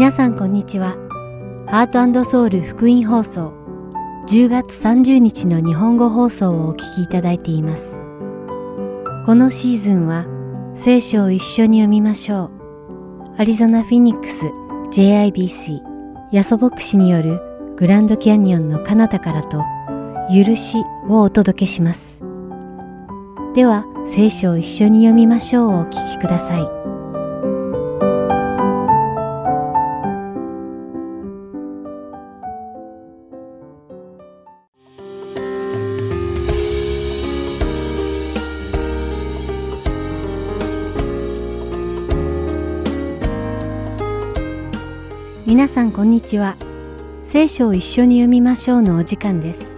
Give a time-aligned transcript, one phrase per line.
[0.00, 0.96] 皆さんこんにちは。
[1.66, 3.52] ハートソウル福音放送
[4.28, 8.00] 10月30日の日本語放送をお聞きいただいています。
[9.26, 10.24] このシーズンは
[10.74, 13.34] 聖書を一緒に読みましょう。
[13.36, 14.46] アリゾナ・フィニックス
[14.90, 15.80] JIBC
[16.32, 17.38] ヤソ牧師による
[17.76, 19.62] グランドキャニオンの彼方からと
[20.34, 22.22] 許しをお届けします。
[23.54, 26.79] では聖書を一緒に読みましょうをお聞きください。
[45.60, 46.56] 皆さんこんにちは。
[47.26, 49.76] 聖書を一緒に読みましょうのお時間です。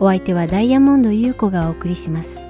[0.00, 2.40] お相手はダイヤモンド優子がお送りします。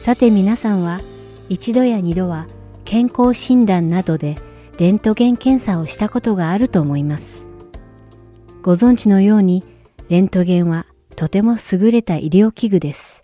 [0.00, 1.00] さて皆さんは
[1.48, 2.48] 一度や二度は
[2.84, 4.38] 健康診断などで
[4.80, 7.48] レントゲン検査をしたことがあると思います。
[8.62, 9.62] ご存知のように
[10.08, 13.22] レントゲンはとても優れた医療器具です。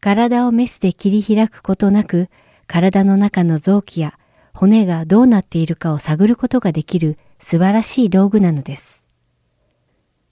[0.00, 2.28] 体をメスで切り開くことなく
[2.66, 4.18] 体の中の臓器や
[4.54, 9.04] 骨がどうなっているかを探ることができる素晴らしい道具なのです。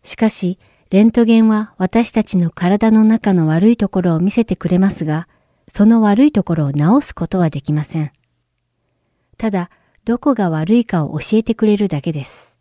[0.03, 0.59] しかし、
[0.91, 5.29] レントゲンは私たちの体の中の悪いところを見せてくれますが、
[5.69, 8.13] その悪いところを治すことはできません。
[9.39, 9.71] ただ、
[10.05, 12.59] どこが悪いかを教えてくれるだけです。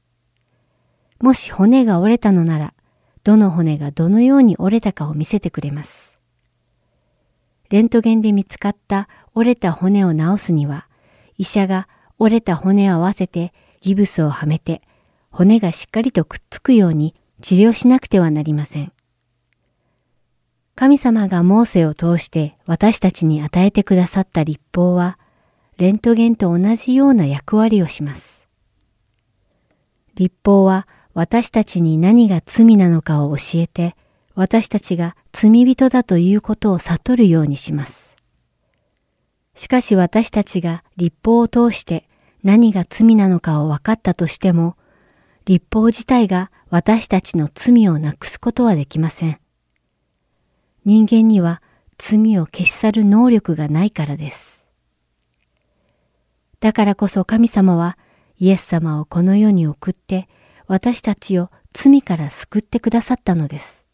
[1.22, 2.74] もし骨が折れたのなら、
[3.24, 6.20] どの骨がどのように折れたかを見せてくれます。
[7.70, 10.89] レントゲンで見つかった折れた骨を治すには、
[11.40, 11.88] 医者が
[12.20, 14.84] 折れた骨を合わせてギブスをはめて
[15.32, 18.92] 骨がしっかりとくっつくように治療しなくてはなりません。
[20.76, 25.18] 神様がモーセを通して私たちに与えてくださった立法は、
[25.78, 28.48] レントゲンと同じような役割をします。
[30.16, 33.96] 立法は私たちに何が罪なのかを教えて、
[34.36, 38.19] 私たちが罪人だということを悟るようにします。
[39.60, 42.08] しかし私たちが立法を通して
[42.44, 44.78] 何が罪なのかを分かったとしても、
[45.44, 49.38] 立法自体が私たちの罪をなくすことはできません。
[50.86, 51.62] 人間には
[51.98, 54.66] 罪を消し去る能力がないからです。
[56.62, 57.98] だからこそ神様は
[58.38, 60.30] イエス様をこの世に送って
[60.68, 63.88] 私たちを罪から救ってくださったのです。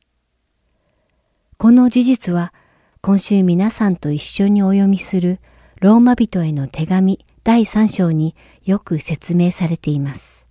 [1.57, 2.53] この事実は
[3.01, 5.39] 今週皆さんと一緒にお読みする
[5.81, 10.47] ローマ人への手紙第3章によく説明されています。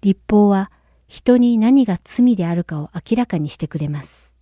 [0.00, 0.70] 立法は
[1.06, 4.34] 人に何が罪であるかを明らかにしてくれます。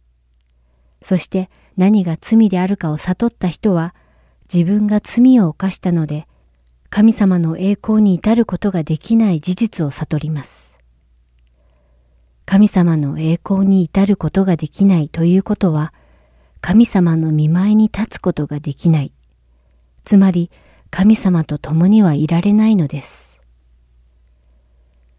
[1.03, 3.95] そして何が罪であるかを悟った人は
[4.53, 6.29] 自分が罪を犯したので
[6.91, 10.79] 神様の栄光に至ることができない事実を悟ります。
[12.47, 15.93] 神様の栄光に至ることができないということは
[16.67, 19.13] 神様の見舞いに立つことができない。
[20.07, 20.51] つまり
[20.89, 23.43] 神様と共にはいられないのです。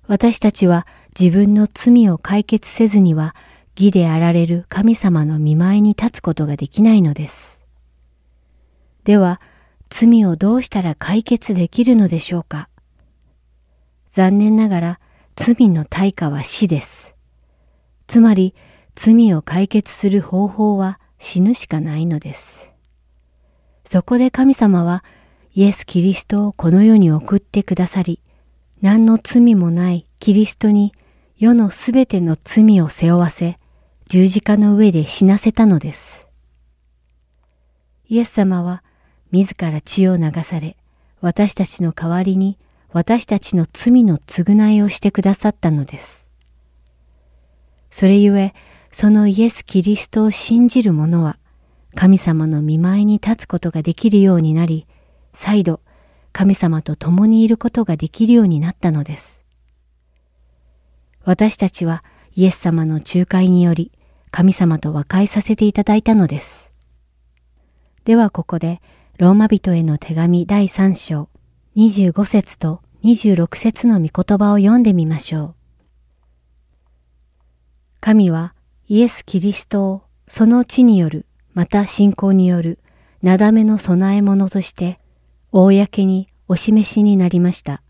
[0.07, 3.35] 私たちは自分の罪を解決せずには
[3.77, 7.63] 義であられる神様の見舞いに立つことができないのです。
[9.03, 9.39] では、
[9.91, 12.69] 罪をどうしたら解決できるのでしょうか
[14.09, 14.99] 残念ながら
[15.35, 17.13] 罪の対価は死です。
[18.07, 18.55] つまり
[18.95, 22.71] 罪を解決する方法は死ぬしかないのです。
[23.85, 25.03] そこで神様は
[25.53, 28.19] イエス・キリストをこの世に送ってくださり、
[28.81, 30.93] 何の罪もないキリストに
[31.37, 33.57] 世のすべての罪を背負わせ、
[34.07, 36.27] 十字架の上で死なせたのです。
[38.07, 38.83] イエス様は
[39.31, 40.77] 自ら血を流され、
[41.21, 42.57] 私たちの代わりに
[42.91, 46.29] 私たちの罪の償いをしてくださったのです。
[47.89, 48.53] それゆえ、
[48.97, 51.37] そのイエス・キリストを信じる者は、
[51.95, 54.87] 神様の見舞いに立つことができるようになり、
[55.33, 55.81] 再度、
[56.31, 59.43] 神様と共にいることができるようになったのです。
[61.25, 62.05] 私たちは
[62.35, 63.91] イエス様の仲介により、
[64.31, 66.71] 神様と和解させていただいたのです。
[68.05, 68.79] ではここで、
[69.17, 71.27] ローマ人への手紙第3章、
[71.75, 75.55] 25節と26節の御言葉を読んでみましょう。
[77.99, 78.54] 神は
[78.87, 82.79] イエス・キリストをその地による、また信仰による、
[83.21, 84.99] なだめの供え物として、
[85.51, 87.81] 公にお示しになりました。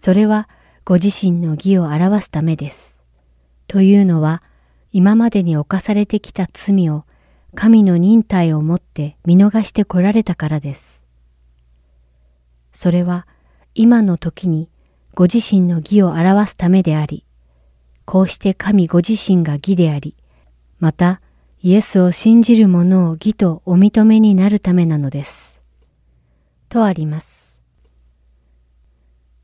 [0.00, 0.48] それは、
[0.84, 3.00] ご自身の義を表すためです。
[3.66, 4.42] というのは、
[4.92, 7.04] 今までに犯されてきた罪を、
[7.54, 11.04] 神の忍耐をもって見逃してこられたからです。
[12.72, 13.26] それは
[13.74, 14.70] 今の時に
[15.14, 17.24] ご自身の義を表すためであり、
[18.12, 20.16] こうして神ご自身が義であり、
[20.80, 21.20] また
[21.62, 25.60] イエスを信じる者を義とお認めになるためなのです。
[26.68, 27.56] とあります。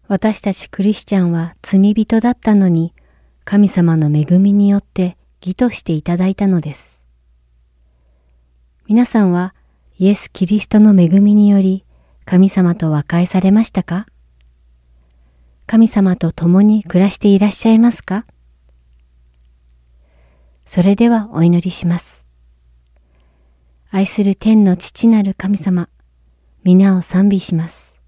[0.08, 2.92] 私たちクリスチャンは罪人だったのに、
[3.44, 7.04] 神様の恵みによって義としていただいたのです。
[8.88, 9.54] 皆さんは
[9.96, 11.84] イエス・キリストの恵みにより
[12.24, 14.06] 神様と和解されましたか？
[15.68, 18.26] 神様と共に暮らしていらっしゃいますか？
[20.66, 22.26] それではお祈りします。
[23.90, 25.88] 愛する天の父なる神様、
[26.64, 27.98] 皆を賛美します。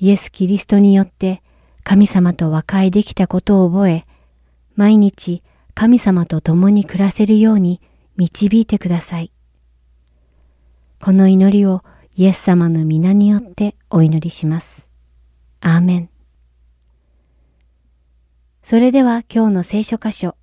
[0.00, 1.40] イエス・キリストによって
[1.84, 4.06] 神様と和解できたことを覚え、
[4.74, 7.80] 毎日神様と共に暮らせるように
[8.16, 9.30] 導いてください。
[11.00, 11.84] この祈りを
[12.16, 14.90] イエス様の皆によってお祈りします。
[15.60, 16.10] アーメン。
[18.64, 20.36] それでは今日の聖書箇所、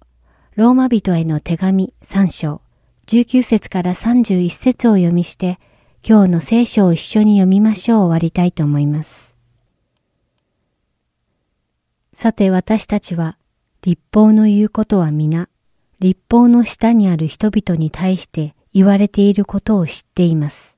[0.58, 2.62] ローマ人への手紙3章、
[3.08, 5.60] 19節から31節を読みして、
[6.06, 9.38] 今日の聖書を一緒に読みましょう終わりたいと思います。
[12.12, 13.38] さて私たちは、
[13.82, 15.48] 立法の言うことは皆、
[16.00, 20.76] 立法の下にある人々に対して言われていることを知っています。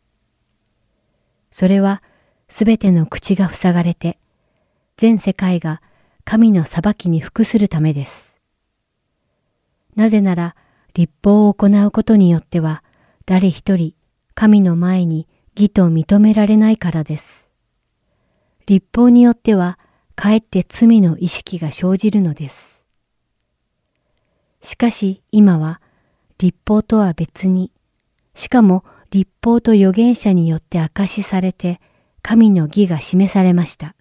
[1.50, 2.04] それは
[2.48, 4.20] すべての口が塞がれて、
[4.98, 5.82] 全世界が
[6.26, 8.33] 神の裁きに服するためです。
[9.96, 10.56] なぜなら、
[10.94, 12.84] 立法を行うことによっては、
[13.26, 13.96] 誰一人
[14.36, 17.50] 神の前に義と認められないからです。
[18.66, 19.78] 立法によっては、
[20.16, 22.86] かえって罪の意識が生じるのです。
[24.62, 25.82] しかし今は、
[26.38, 27.72] 立法とは別に、
[28.34, 31.80] しかも立法と預言者によって証しされて、
[32.22, 33.96] 神の義が示されました。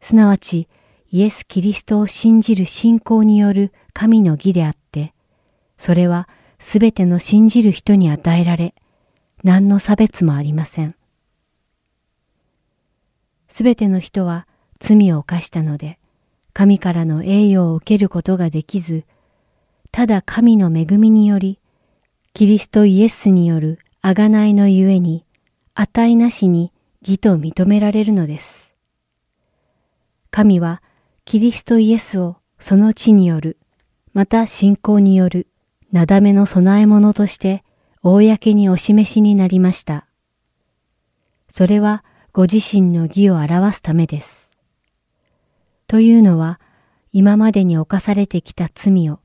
[0.00, 0.68] すなわち、
[1.10, 5.14] イエス・キリストを信じる信仰による神の義であって、
[5.78, 8.74] それはすべての信じる人に与えられ、
[9.42, 10.96] 何の差別もありません。
[13.48, 14.46] すべての人は
[14.80, 15.98] 罪を犯したので、
[16.52, 19.04] 神からの栄誉を受けることができず、
[19.92, 21.60] ただ神の恵みにより、
[22.32, 25.24] キリストイエスによる贖いのゆえに、
[25.74, 28.74] 値なしに義と認められるのです。
[30.30, 30.82] 神は
[31.24, 33.56] キリストイエスをその地による
[34.14, 35.48] また信仰による
[35.92, 37.64] なだめの備え物として
[38.02, 40.06] 公にお示しになりました。
[41.48, 44.52] それはご自身の義を表すためです。
[45.88, 46.60] というのは、
[47.12, 49.20] 今までに犯されてきた罪を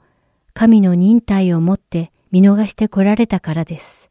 [0.54, 4.10] 神の忍耐をもって見逃してこられたからです。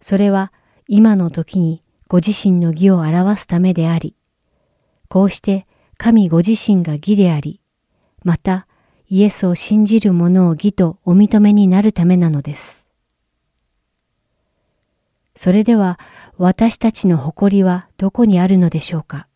[0.00, 0.52] それは
[0.88, 4.14] 今の時にご自身の義を表すためであり、
[5.08, 5.66] こうして
[5.96, 7.60] 神ご自身が義であり、
[8.24, 8.65] また
[9.08, 12.88] イエスを信じる者を義とお認めになるためなのです。
[15.36, 15.98] それでは
[16.38, 19.28] 私たちの誇りはどこにあるのでしょうか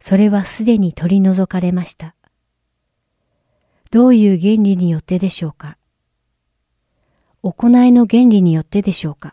[0.00, 2.14] それはすでに取り除かれました。
[3.90, 5.78] どういう原理によってでしょうか
[7.42, 9.30] 行いの原理によってでしょうか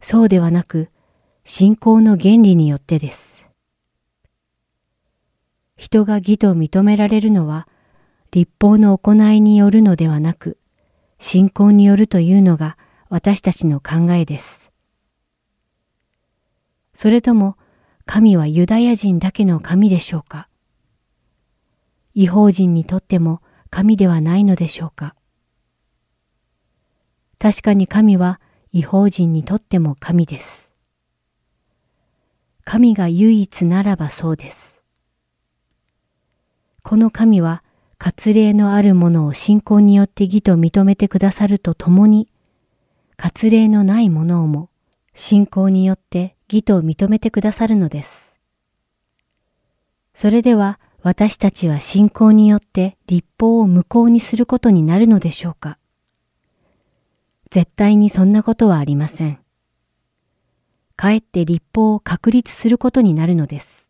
[0.00, 0.90] そうではなく、
[1.44, 3.49] 信仰の原理によってです。
[5.80, 7.66] 人が義と認められるのは、
[8.32, 10.58] 立法の行いによるのではなく、
[11.18, 12.76] 信仰によるというのが
[13.08, 14.72] 私たちの考えです。
[16.92, 17.56] それとも、
[18.04, 20.50] 神はユダヤ人だけの神でしょうか？
[22.12, 25.14] 違法人にとっても神ではないのでしょうか？
[27.38, 28.38] 確かに神は
[28.70, 30.74] 違法人にとっても神です。
[32.64, 34.79] 神が唯一ならばそうです。
[36.82, 37.62] この神は
[37.98, 42.28] 割礼のあるものを信仰によって義と認めてくださるとともに、
[43.18, 44.70] 割礼のないものをも
[45.14, 48.34] 信仰によって義と認めてくださるのです。
[50.14, 55.78] それでは私たちは信仰によって立法を無効にすることになるのでしょうか
[57.50, 59.38] 絶対にそんなことはありません。
[60.96, 63.89] かえって立法を確立することになるのです。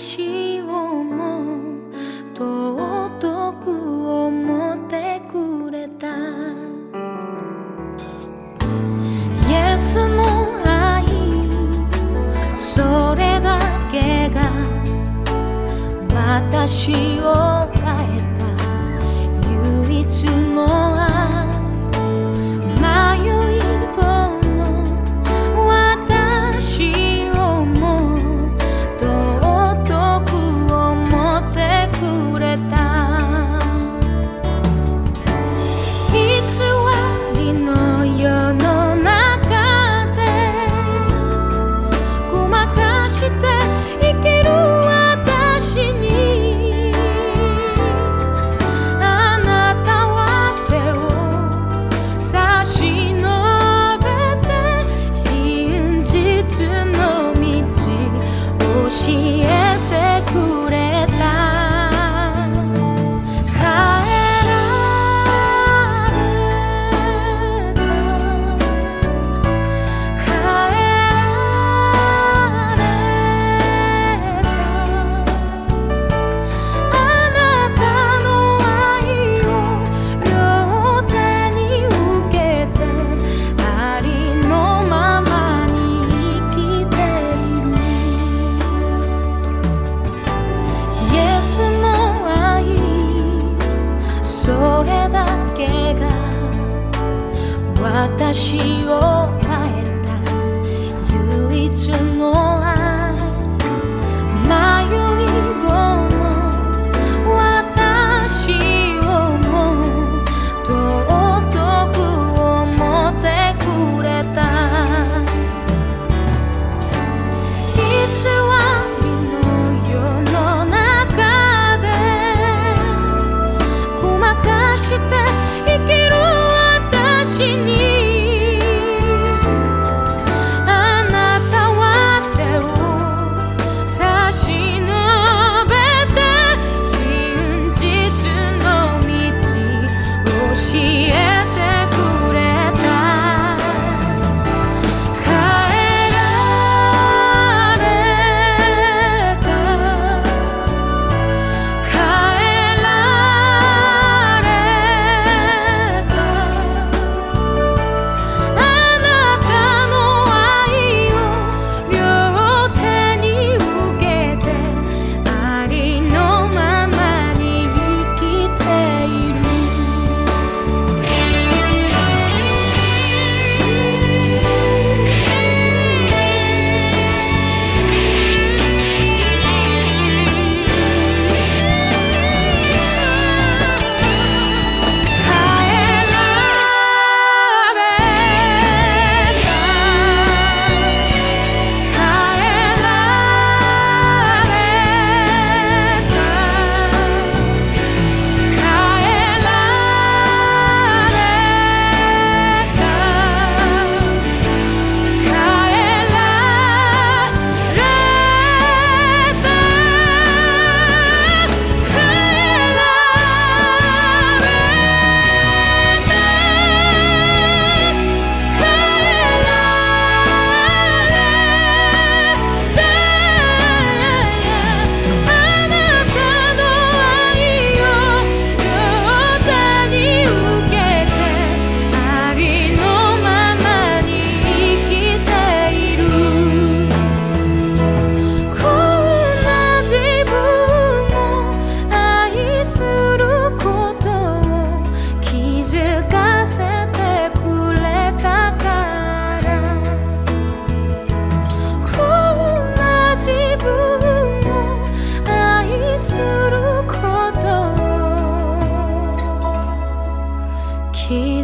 [0.00, 0.39] 心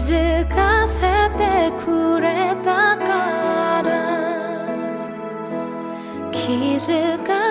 [0.08, 1.00] 弾かせ
[1.36, 3.90] てくれたから。
[6.30, 7.45] 気づか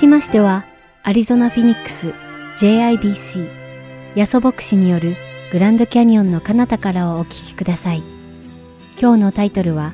[0.00, 0.64] きましては、
[1.02, 2.14] アリゾナ・フィニックス
[2.56, 3.48] JIBC
[4.14, 5.16] ヤソ牧師による
[5.52, 8.02] グランドキャニオンの彼方からをお聞きください。
[8.98, 9.92] 今日のタイトルは、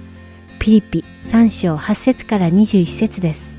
[0.60, 3.58] ピリピ3章8節から21節です。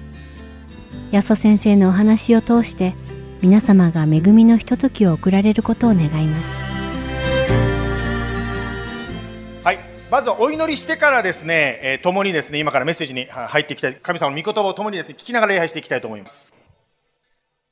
[1.12, 2.94] ヤソ先生のお話を通して、
[3.42, 6.66] 皆様が恵みのひとときを送られることを願います。
[10.10, 16.54] まずはお祈りしてからですね、えー、共にですね、今からメッセージに入っていきたい、神様の御言葉を共にですね、聞きながら礼拝していきたいと思います。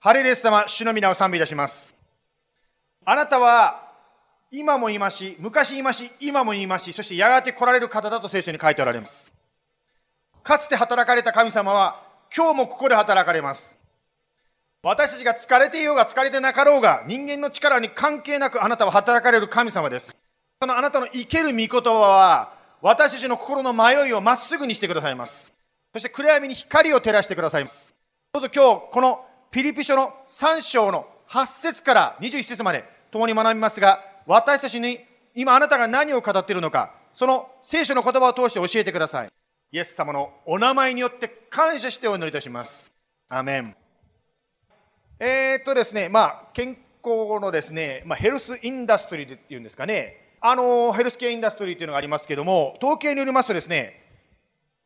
[0.02, 1.96] ハレレス様、主の皆を賛美いたします。
[3.06, 3.90] あなたは、
[4.52, 9.34] 今もいまし、昔いまし、今もいまし、そしてやがて来られる方だと聖書に書いておられます。
[10.44, 12.02] かつて働かれた神様は、
[12.36, 13.80] 今日もここで働かれます。
[14.84, 20.18] 私たちが疲れていようが疲れてなかろうが、人間の力に関係なくあなたは働かれる神様です。
[20.62, 25.54] そのあなたの生ける御言葉は、私たちの心の迷いをまっすぐにしてくださいます。
[25.92, 27.96] そして暗闇に光を照らしてくださいます。
[28.32, 35.00] どうぞ今日、このピリピ書の3章の8節から21節まで共に学びますが、私たちに
[35.34, 39.30] 今あなたが何を語っているのか、その聖書の言葉を通して教えてください。
[39.72, 42.94] イエス様のお名前によって感謝してお祈りいたします。
[43.30, 43.76] アメン。
[45.20, 54.00] えー、っとですね、まあ、健康のですね、まあ、ヘルスインダストリーっていうんですかね、あの、ヘルスケアインダストリーっていうのがありますけれども、統計によりますとですね、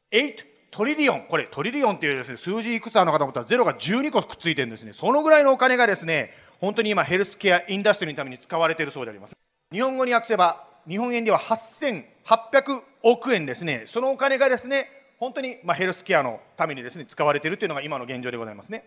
[0.09, 0.33] 8
[0.71, 4.93] トリリオン、これトリリオンっていうですね、数字いくつあるのかと思ったらゼロが12個くっついてるんですね。
[4.93, 9.35] そのぐらいのお金がですね、本当に今ヘルスケアインダストリーのために使われているそうであります。
[9.69, 18.85] 日本語に訳せば、日本円では8800億円ですね、そのお金がですね、本当にまヘルスケアのためにですね、使われているというのが今の現状でございますね。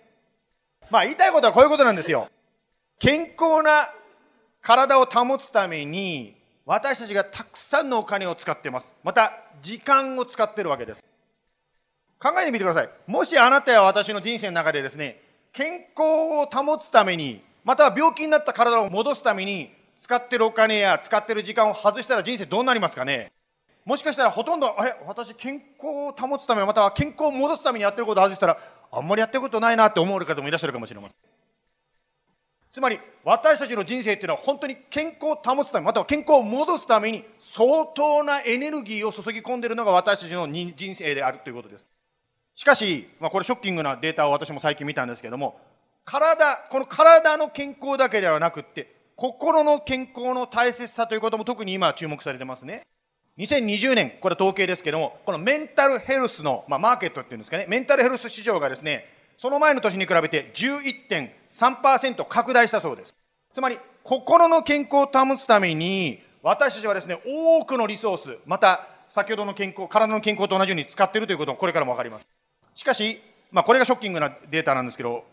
[0.88, 2.30] まあ言いたいことはこういうことなんですよ。
[2.98, 3.90] 健康な
[4.62, 8.94] 体を保つために、私たちがたくさんのお金を使っています。
[9.03, 11.03] また、時間を使っているわけです。
[12.20, 12.88] 考えてみてください。
[13.07, 15.20] もしあなたや私の人生の中でですね、
[15.53, 16.03] 健康
[16.42, 23.33] を保つために、または病気になった体を戻すために、使ってるお金や使ってる時間を外したら人生どうなりますかね？
[23.85, 28.57] もしかしたらほとんど、あれ、私健康を保つため、または健康を戻すためにやってることを外したら、
[28.92, 31.32] あんまりやってることないなって思う方もいらっしゃるかもしれません。
[32.72, 41.87] つまり、私たちの人生っていうのは本当に健康を保つため、または健康を戻すために相当なエネルギーを注ぎ込んでいるのが私たちの人生であるということです。
[42.54, 45.61] しかし、まあ、これショッキングなデータを私も最近見たんですけども、
[46.06, 52.87] 体、この体の健康だけではなくって、心の健康の大切さということも特に今注目されてますね。
[53.37, 63.12] 2020年、これ統計ですけども、このメンタルヘルスの、まあ、マーケットっていうんですかね、メンタルヘルス市場がですね、その前の年に比べて11.3%拡大したそうです。
[63.50, 72.26] つまり、心の健康を保つために、私たちはですね、多くのリソース、また、先ほどの健康、体の健康と同じように使っているということもこれからも分かります。
[72.72, 75.24] しかし、まあ、これがショッキングなデータなんですけど、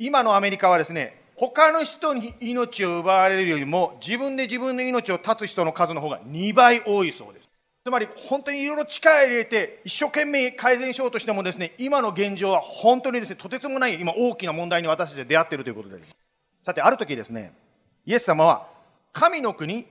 [0.00, 7.49] 今のアメリカはですね、他の人に命を奪われるよりも、自分で自分の命を絶つ人の数の方が2倍多いそうです。
[7.82, 16.14] つまり、本当にいろいろ力を入れて、一生懸命改善しようとしてもですね、今の現状は本当にですね、とてつもない、今大きな問題に私たちで出会っているということです。
[16.62, 17.54] さて、ある時ですね、
[18.04, 18.66] イエス様は、
[19.14, 19.86] 神の国、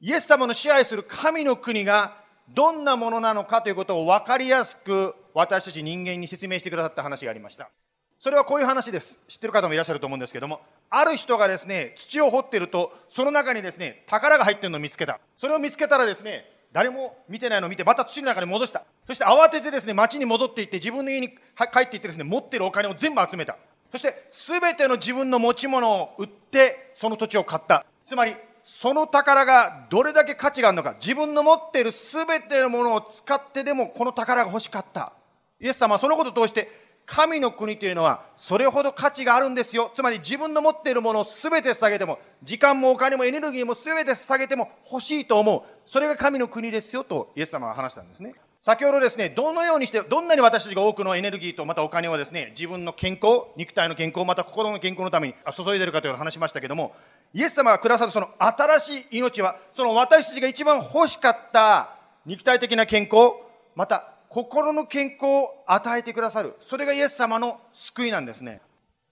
[0.00, 2.14] イエス様の支配する神の国が
[2.48, 7.70] どんなものなのかということを分かりやすく私たち人間に説明してくださった話がありました。
[8.18, 9.20] それはこういう話です。
[9.28, 10.60] 知ってる方もいらっしゃると思うんですけども、
[10.90, 15.18] ある人がですね、土を掘ってると、その中にですね、宝が入ってるのを見つけた。
[15.36, 18.84] それを見つけたらですね、誰も見てないのを見て、また土の中に戻した。
[19.06, 23.56] そして慌ててですね、町に戻っていって、自分の家に帰っていってですね、持ってるお金を全部集めた。
[23.90, 27.86] そして、すべての自分の持ち物を売って、その土地を買った。
[28.04, 35.14] つまり、その宝がどれだけ価値があるのか、自分の持っているすべてのものを使ってでもこの宝が欲しかった。
[35.58, 36.70] イエス様はそのことを通して、
[37.06, 39.92] 神の国というのはそれほど価値があるんですよ。
[39.94, 45.62] つまり自分の持っているものをすべて捧げても、時間もお金もエネルギーもすべて捧げても欲しいと思う。
[45.86, 48.34] それが神の国ですよとイエス様は話したんですね。
[48.60, 56.92] 先ほどですね、どのようにして、どんなに私たちが多くのエネルギーとまたお金をですね、自分の健康、肉体の健康、また心の健康のために注いでるかという話しましたけども、
[57.32, 61.90] イエス様がくださるその新しい命は、その私たちが一番欲しかった
[62.24, 63.34] 肉体的な健康、
[63.76, 66.56] また心の健康を与えてくださる。
[66.58, 68.60] それがイエス様の救いなんですね。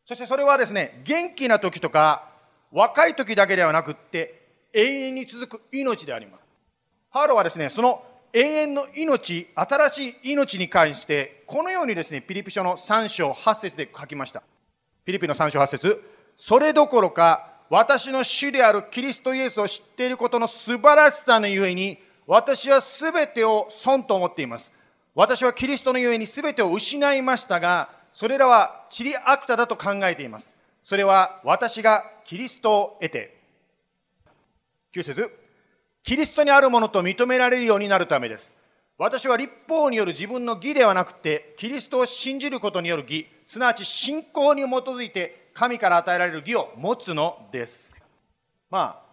[0.04, 2.28] そしてそれはですね、元気な時とか、
[2.72, 6.43] 若い時だけではなくって、永遠に続く命であります。
[7.14, 14.42] ハーロはですね、その永遠の命、新しい命に関して、このようにですね、ピリピ書の3章8節で書きました。
[15.04, 16.02] ピリピの3章8節
[16.36, 24.72] それどころか、私の主であるキリストイエスを知っていることの素晴らしさのゆえに、私はすべてを損と思っています。
[25.14, 30.58] 私はキリストのゆえにすべてを失いましたが、それらはチリアクタだと考えています。
[30.82, 33.40] それは私がキリストを得て、
[34.92, 35.43] 9節
[36.04, 38.58] キリストにあるものと認められるようになるためです。
[38.98, 47.96] 私は立法による自分の義ではなくて、キリストを信じることによる義、すなわち信仰に基づいて神から与えられる義を持つのです。
[48.70, 49.04] まあ、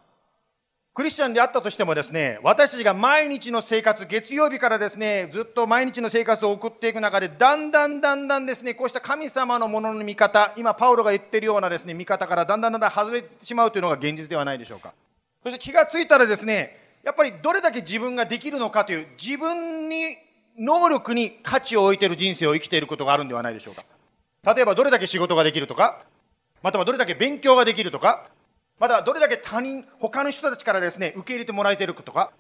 [0.94, 14.94] クリスチャンであったとしてもですね、私たちが毎日の生活、月曜日からですね、ずっと毎日の生活を送っていく中で、だんだんだんだんですね、こうした神様のものの見方、今、パウロが言ってるようなですね、見方からだんだんだんだん外れてしまうというのが現実ではないでしょうか。
[15.44, 20.18] そして気がついたらですね、やっぱりどれだけ自分ができるのかという、自分に、
[20.60, 23.86] 能力に価値を置いている人生を生きていることがあるんではないでしょうか。
[24.54, 26.06] 例えば、どれだけ仕事ができるとか、
[26.62, 28.30] またはどれだけ勉強ができるとか、
[28.80, 32.32] またはどれだけ他人、他の人たちからですね、受け入れてもらえているとか、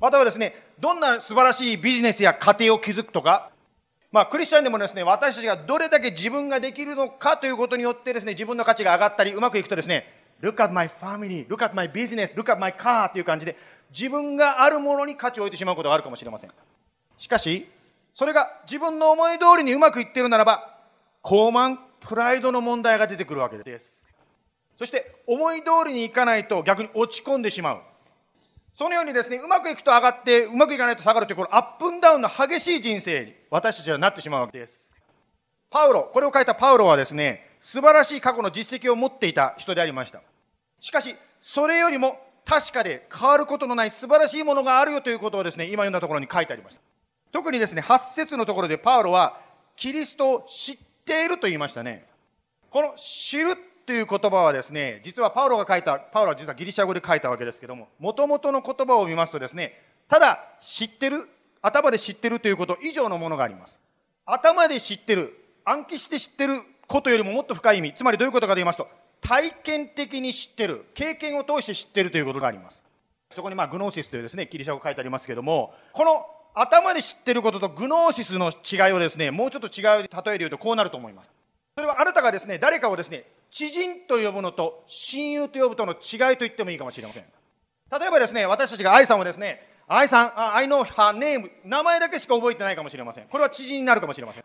[0.00, 3.50] またはですね、どんな素晴らしいビジネスや家庭を築くとか、
[4.12, 10.06] まあ、クリスチャンでもですね、私たちがどれだけ自分ができるのかということによってですね、自分の価値が上がったり、うまくいくとですね、
[10.42, 13.56] Look at my family, look at my business, look at my car という感じで、
[13.90, 16.50] 自分があるものに価値を置いてしまうことがあるかもしれません。
[17.16, 17.66] しかし、
[18.14, 20.78] それが自分の思い通りにうまくいっているならば、
[21.22, 24.08] 高慢、プライドの問題が出てくるわけです。
[24.78, 27.80] そして、思い通りにいかないと逆に落ち込んでしまう。
[28.74, 34.94] そのようにですね、うまくいくと上がって、うまくいかないと下がるという、このアップンダウンの激しい人生に私たちはなってしまうわけです。
[35.70, 40.22] パウロ、これを書いたパウロはですね、素晴らしい過去の実績を持っていた人でありました。
[40.78, 46.80] しかし、それよりも確かで変わることのない素晴らしいものがあるよということをですね、今読んだところに書いてありました。
[47.32, 49.40] 特にですね、8節のところでパウロは、
[49.74, 52.06] キリストを知っていると言いましたね。
[52.70, 59.76] この知るという言葉はですね、実はパウロが書いた、パウロは実はギリシャ語で書いたわけですけども、もともとの言葉を見ますとですね、
[60.06, 61.16] ただ知ってる、
[61.62, 63.82] 頭で知ってるということ以上のものがあります。
[64.24, 68.88] 頭で知ってる、暗記して知ってることよりももっと深い意味、つまりどういうことかと言いますと、
[69.20, 72.84] 体験的に知ってる、経験を通して知ってるということがあります。
[73.30, 81.30] そこにまあグノーシスというですね、ギリシャ語が書いてありますけども、この頭で知ってることとグノーシスの違いをですね、もうちょっと違う例えで言うとこうなると思います。
[81.76, 87.24] それはあなたがですね、誰かをですね、知人と呼ぶのと親友と呼ぶとの違いと言ってもいいかもしれません。
[87.98, 93.26] 例えばですね、私たちが愛さんをですね、愛さん、あ I know her name、名前だけしか覚えてないかもしれません。
[93.26, 94.44] これは知人になるかもしれません。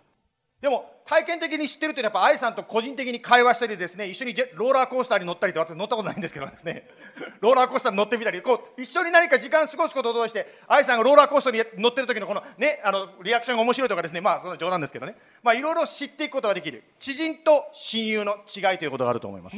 [0.61, 6.87] でも、体験的に知ってるというのは、やっぱ愛さんと個人的に会話したりですね、一緒にローラーコースターに乗ったりと、私乗ったことないんですけどですね、
[7.41, 16.83] ローラーコースターに乗ってみたり、こう、一緒に何か時間過ごすことを通して、愛さんがローラーコースターに乗ってる時のこのね、あの、リアクションが面白いとかですね、まあ、その冗談ですけどね、まあ、いろいろ知っていくことができる。
[16.99, 19.57] 知人と親友の違いということがあると思います。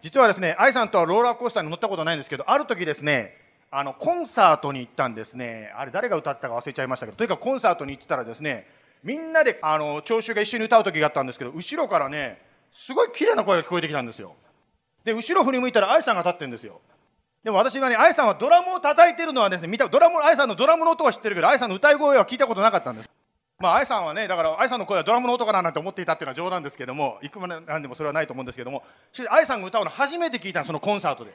[0.00, 3.36] 実はですね、愛さんとはローラーコースターに乗ったことないんですけど、ある時ですね、
[3.70, 5.72] あの、コンサートに行ったんですね。
[5.76, 8.66] あれ誰が歌ったか忘れちゃいましたけど、とにかくコンサートに行ってたらですね、
[9.02, 14.34] みんなで、あの、聴衆が一緒に歌う時があったんですけど、後ろからね、すごい綺麗な声が聞こえてきたんですよ。
[15.04, 16.80] で、後ろ振り向いたら愛さんが立ってるんですよ。
[17.44, 23.10] でも私はね、愛さんはドラムを叩いてるのはですね、見た、ドラム、愛さんのドラムの音は知ってるけど、愛さんの歌い声は聞いたことなかったんです。
[23.60, 31.32] まあ、愛さんはね、だから愛さんの声はドラムの音かななんて思っていたっていうのは冗談ですけども、いくまでなんでもそれはないと思うんですけども、し愛さんが歌うの初めて聞いたの、そのコンサートで。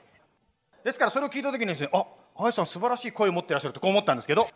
[0.85, 2.05] ですからそれを聞いた時にですね、あ、
[2.37, 4.47] 愛さん素晴らしい声を持ってらっしゃるとこう思ったんですけど、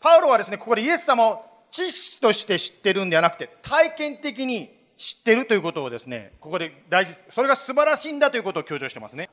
[0.00, 9.30] パウロはですね、ここでイエス様を知識として知ってるんではなくて、体験的に知ってるということをですね、ここで大事、それが素晴らしいんだということを強調してますね。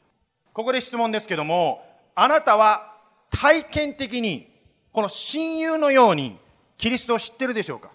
[0.54, 2.94] ここで質問ですけども、あなたは
[3.30, 4.48] 体験的に、
[4.92, 6.38] この親友のように、
[6.78, 7.90] キリストを知ってるでしょうか？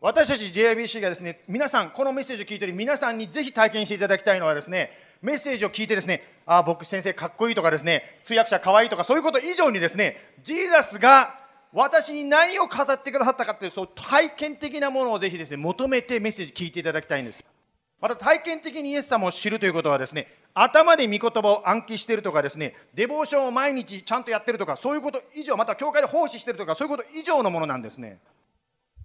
[0.00, 4.90] 私たち JIBC がですね、皆さん、このメッセージを聞いている皆さんにぜひ体験していただきたいのはですね、
[5.22, 11.38] メッセージを聞いてですね、ああ、僕先生かっこいいとかですね、通訳者かわいいとかそういうこと以上にですね、ジーザスが
[11.72, 17.42] 私に何を語ってくださったかという、そう体験的なものをぜひですね、求めてメッセージ聞いていただきたいんです。
[17.98, 28.18] また体験的にイエス様を知るということはですね、頭で御言葉を暗記しているとかですね、デボーションを毎日ちゃんとやってるとか、そういうこと以上、また教会で奉仕しているとか、そういうこと以上のものなんですね。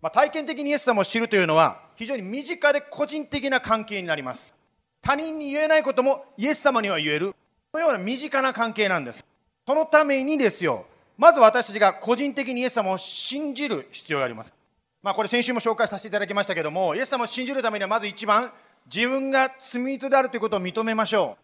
[0.01, 4.53] まあ、体験的にイエス様を知るというのは、非常に身近で個人的な関係になります。
[5.01, 7.35] 他人に言えないこともイエス様には言える。
[7.71, 9.23] そのような身近な関係なんです。
[9.65, 10.85] そのためにですよ、
[11.17, 14.53] まず私たちが個人的にイエス様を信じる必要があります。
[15.01, 18.51] まあ、これ先週も紹介させていただきましたけども、イエス様を信じるためにはまず一番、
[18.93, 21.37] 自分が罪人であるということを認めましょ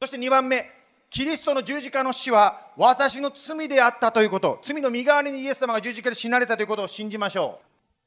[0.00, 0.06] う。
[0.06, 0.70] そして2番目、
[1.10, 7.64] キリストの十字架の死は私の罪であったということ、罪の身代わりにイエス様が十字架で死なれたということを信じましょう。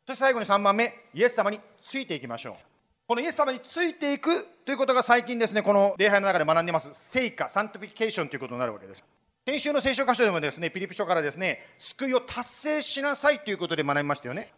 [0.07, 2.55] そして最後に3番目、イエス様についていきましょう。
[3.07, 9.03] このイエス様についていくということが最近ですね、この礼拝の中で学んでます、聖化、sanctification ということになるわけです。
[9.47, 14.51] 先週の聖書箇所でもですね、ピリピ書からですね、救いを達成しなさいということで学びましたよね。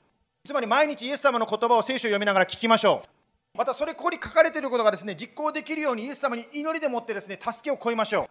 [0.46, 3.58] つまり毎日イエス様の言葉を聖書を読みながら聞きましょう。
[3.58, 8.26] またそれここに書かれていることがですね実行できるようにイエス様に祈りでもってですね助けを請いましょう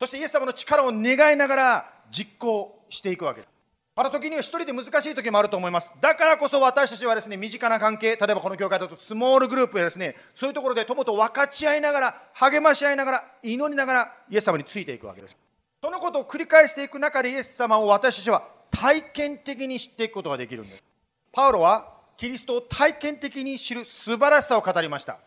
[0.00, 3.48] そしてイエス様の力を願いながら実行していくわけです
[3.94, 15.36] また時には一人で難しい時もあると思いますだからこそ私たちはですね身近な関係例えばこの教会だとスモールグループやですねそういうところで友と分かち合いながら励まし合いながら祈りながらイエス様についていくわけです
[15.84, 20.82] そのことを繰り返していく中でイエス様を私たちは体験的に知っていくことができるんです。
[21.30, 25.18] パウロはキリストを体験的に知る素晴らしさを語りました。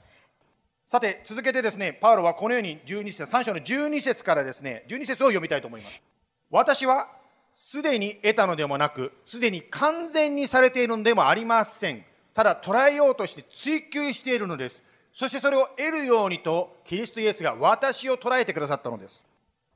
[0.87, 6.01] さて続けてですねパウロはこのように12節3章の12節からですね12節を読みたいと思います。
[6.49, 7.07] 私は
[7.53, 12.03] すでに得たのでもなくすでに完全にされているのでもありません。
[12.33, 14.83] ただ捉えようとして追求しているのです。
[15.13, 19.27] そしてそれを得るようにとキリストイエスが私を捉えてくださったのです。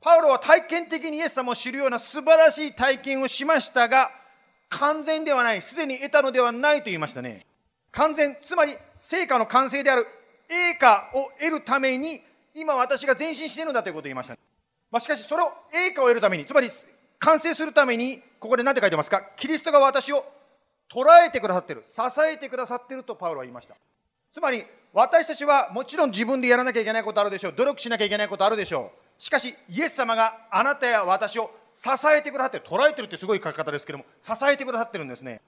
[0.02, 4.10] パウロは体験的にイエス様を知るような素晴らしい体験をしましたが
[4.68, 7.46] 完全ではないすでに得たのではないと言いましたね。
[7.92, 10.06] 完全つまり成果の完成である
[10.50, 12.20] 栄華を得るために
[12.54, 14.36] 今私が前進しているんだということを言いました、
[14.90, 16.68] まあ、しかしそれを栄華を得るためにつまり
[17.18, 19.22] 完成するためにここで何て書いてますか？
[19.36, 20.24] キリストが私を
[20.90, 23.76] 捉えてくださってる支えてくださっているとパウロは言いました。
[24.32, 27.52] つまり私たちはもちろん自分でやらなきゃいけないことあるでしょう。
[27.52, 29.01] 努力しなきゃいけないことあるでしょう。
[29.22, 35.40] しかしイエス様があなたや私を支えてくださって捉えてるってすごい書き方ですけども支えてくださってるんですね。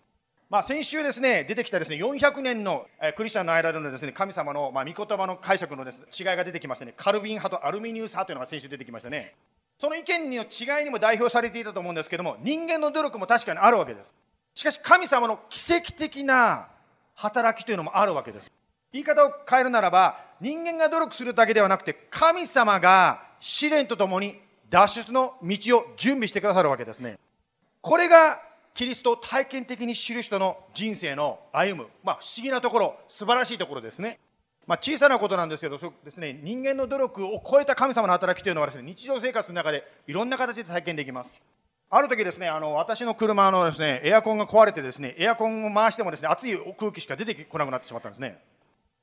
[0.49, 9.35] まあ、先週ですね出てきたですね400年のクリスチャンの間でのですね神様のまあ御言葉の解釈のです、ね、違いが出てきましてねカルビン派とアルミニウス派というのが先週出てきましたね。
[9.77, 14.15] その意見の違いにも代表されていたと思うんですけども人間の努力も確かにあるわけです。
[14.55, 16.69] しかし神様の奇跡的な
[17.17, 18.53] 働きというのもあるわけです。
[18.93, 27.18] 言い方を変えるならば人間が努力するだけではなくて神様が試練とともに脱出の道を準備してくださるわけですね。
[27.81, 28.40] これが
[28.75, 34.18] キリストを体験的に知る人の人生の歩む、まあ、不思議なところ素晴らしいところですね、
[34.66, 41.40] まあ、小さなことなんですけどそうです、ね、人間の努力を超えた神様の働きというのはです、ね、日常生活の中でいろんな形で体験できます。
[41.90, 48.40] ある時ですねあの私の車のですねエアコンが壊れてですねエアコンを回してもですね熱い空気しか出てこなくなってしまったんですね。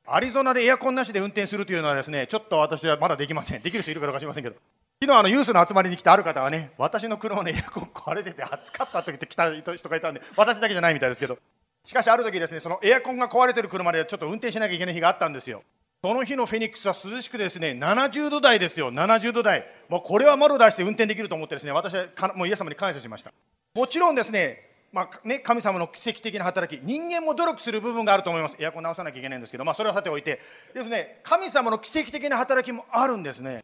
[0.06, 3.62] アリゾナでエアコンなしで運転するというのはですねちょっと私はまだできません。
[3.62, 4.56] できる人いるかどうか知りませんけど。
[5.02, 11.38] 昨日あのユースの集まりに来たある方はね私の車のエアコン壊れてて暑かったと言って来た人がいたんで私だけじゃないみたいですけど。
[11.84, 15.64] しかしある時ですねそのエアコンが壊れてる車でちょっと運転しなきゃいけない日があったんですよ。
[16.04, 18.92] その日のフェニックスは涼しくですね70度台ですよ。
[18.92, 19.66] 70度台。
[19.88, 23.32] もうこれは窓出して運転できると思ってですね私はもうイエス様に感謝しました。
[23.76, 30.40] もちろんですねまあね、神様の奇跡的な働き人間も努力する部分があると思いますエアコン直さなきゃいけないんですけど、まあ、それはさておいて
[30.74, 33.64] です、ね、神様の奇跡的な働きもあるんですね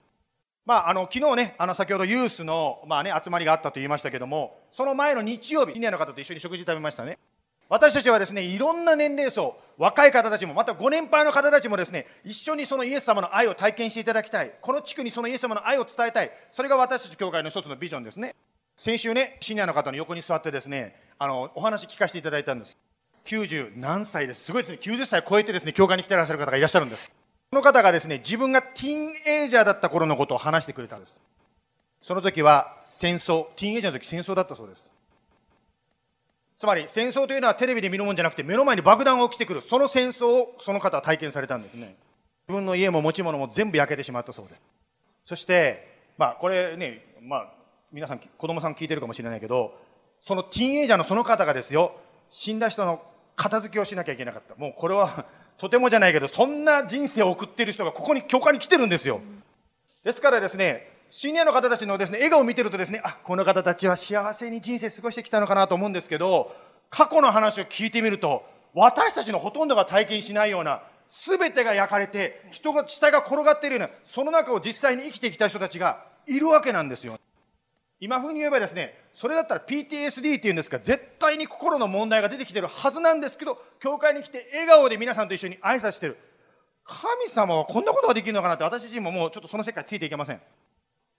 [0.67, 7.17] まあ、あの昨日ね、あの先ほどユースの、まあね、集まりがあったと言いましたけども、その前の日曜日、シニアの方と一緒に食事食べましたね。
[7.69, 14.55] 私たちはですね、いろんな年齢層、若い方たちも、またご年配の方たちもですね、一緒にそのイエス様の愛を体験していただきたい。
[14.59, 16.31] この地区にそのイエス様の愛を伝えたい。
[16.51, 18.35] それが私たち教会の一つのビジョンですね。
[18.75, 22.77] 先週ね、シニアの方の横に座ってですね、あのお話聞かせていただいたんです。
[23.25, 24.43] 90何歳です。
[24.43, 24.79] すごいですね。
[24.81, 27.11] 90歳超えてですね、教会に来てらっしゃる方がいらっしゃるんです。
[27.49, 31.21] この方がですね、自分がティーンエイジャーだった頃のことを話してくれたんです。
[32.01, 34.91] その時は戦争、ティーンエイジャーの時戦争だったそうです。
[36.55, 41.95] つまり戦争というのはテレビで見るもんじゃなくて目の前に爆弾が起きてくる、その戦争をその方は体験されたんですね。
[42.47, 44.61] 自分の家も持ち物も全部焼けてしまったそうです。
[45.25, 47.53] そして、まあこれね、まあ
[47.91, 49.77] 皆さん子供さん聞いてるかもしれないけど、
[50.27, 51.95] そのティーンエイジャーのその方がですよ、
[52.27, 53.01] 死んだ人の
[53.37, 54.55] 片付けをしなきゃいけなかった。
[54.55, 55.25] もうこれは
[55.57, 59.21] とてもじゃないけどそんな人生を送っている人がここに教会に来てるんですよ
[60.03, 66.55] ですからですねシニアの方たちのですね笑顔を見てるとですねあこの方たちは幸せに人生過ごしてきたのかなと思うんですけど
[66.91, 68.43] 過去の話を聞いてみると
[68.75, 77.17] 私たちのほとんどが体験しないような全てが焼かれて人が下が転がっているようなその中を実際に生きてきた人たちがいるわけなんですよ
[77.99, 86.17] 今風に言えばですねそれだったら PTSD っていうんですか絶対に心の問題が出てきてるはずなんですけど教会に来て笑顔で皆さんと一緒に挨拶してる。
[86.83, 90.41] 神様はこんなことができるのかなって私自身ももうちょっとその世界ついていけません。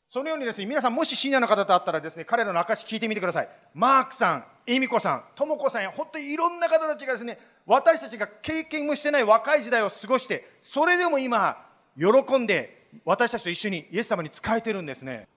[0.08, 3.48] そのようにですね皆さんもしシニアの方と会ったらですね彼らの証聞いてみてください。
[3.74, 11.58] マークさん恵美子さん智子さんや本当にいろんな方たちがですね私たちが経験もしてない若い時代を過ごしてそれでも今
[11.98, 15.28] 喜んで私たちと一緒にイエス様に仕えてるんですね。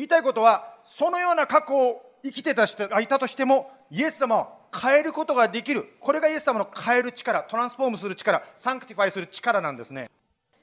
[0.00, 5.86] 言いたいことはそのような過去を生きてた人がいたとしてもイエス様は変えることができる。
[6.00, 10.08] これがイエス様の変える力 transform する力 sanctify する力なんですね、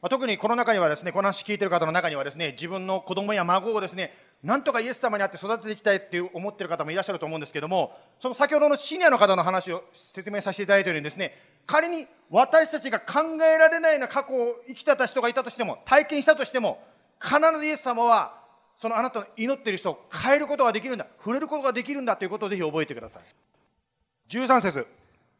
[0.01, 4.11] まあ、特にこの中にはですねこの話聞いてる方の中にはですね自分の子供や孫をですね
[4.43, 11.33] なんとかイエス様に会って育てていきたいって思ってる方もいらっしゃると思うんですけども、その先ほどのシニアの方の話を説明させていただいたようにですね、
[11.65, 16.83] 仮に私たちが考えられないような過去を生きてた人がいたとしても、体験したとしても、
[17.19, 18.46] 必ずイエス様は、
[18.77, 23.23] そのあなたの祈っている人を変えることができるんだ、触れることができるんだということをぜひ覚えてください。
[24.29, 24.87] 13節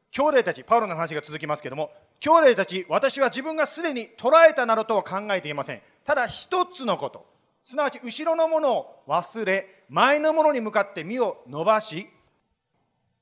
[0.10, 5.82] 兄弟たち、パウロの話が続きますけども、兄弟たち、私は自分がすでに捉えたなどとは考えていません。
[6.04, 7.28] ただ一つのこと、
[7.64, 12.08] すなわち後ろのものを忘れ、前のものに向かって身を伸ばし、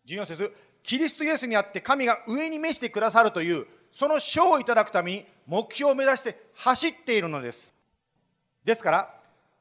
[0.06, 7.76] 14節キリストイエスにあって神が上に召してくださるという、その賞をいただくために目標を目指して走っているのです。
[8.64, 9.16] ですから、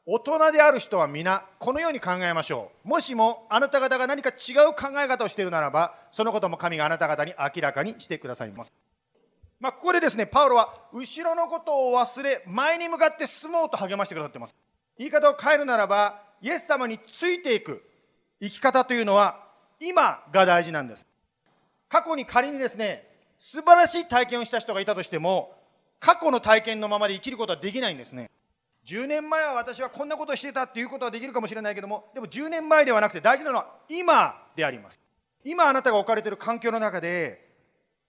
[0.07, 2.89] 大人である人は皆、このように考えましょう。
[2.89, 8.73] もしもあなた方が何か違う考え方をしているならば、そのことも神があなた方に明らかにしてくださいます。
[9.59, 14.55] まあ、ここでですね、パウロは、後ろのことを忘れ、前に向かって進もうと励ましてくださっています。
[14.99, 17.83] 言い方を変えるならば、イエス様についていく
[18.41, 19.41] 生き方というのは、
[19.81, 21.07] 今が大事なんです。
[21.89, 25.55] 過去に仮にですね、素晴らしい体験をした人がいたとしても、
[25.99, 28.31] 過去の体験のままで生きることはできないんですね。
[28.87, 35.01] 10年前は私はこんなことしてたっていうことはできるかもしれないけども、でも10年前ではなくて大事なのは今であります。
[35.43, 37.45] 今あなたが置かれている環境の中で、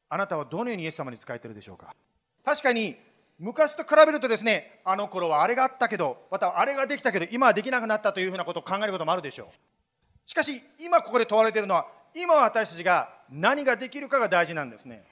[0.10, 1.96] あなたはどのようにイエス様に仕えてるでしょうか。
[2.44, 2.96] 確かに、
[3.38, 10.30] 昔と比べるとですね、あの頃はあれがあったけど、またあれができたけど、今はできなくなったというふうなことを考えることもあるでしょう。
[10.30, 15.04] しかし、今ここで問われているのは、今私たちが何ができるかが大事なんですね。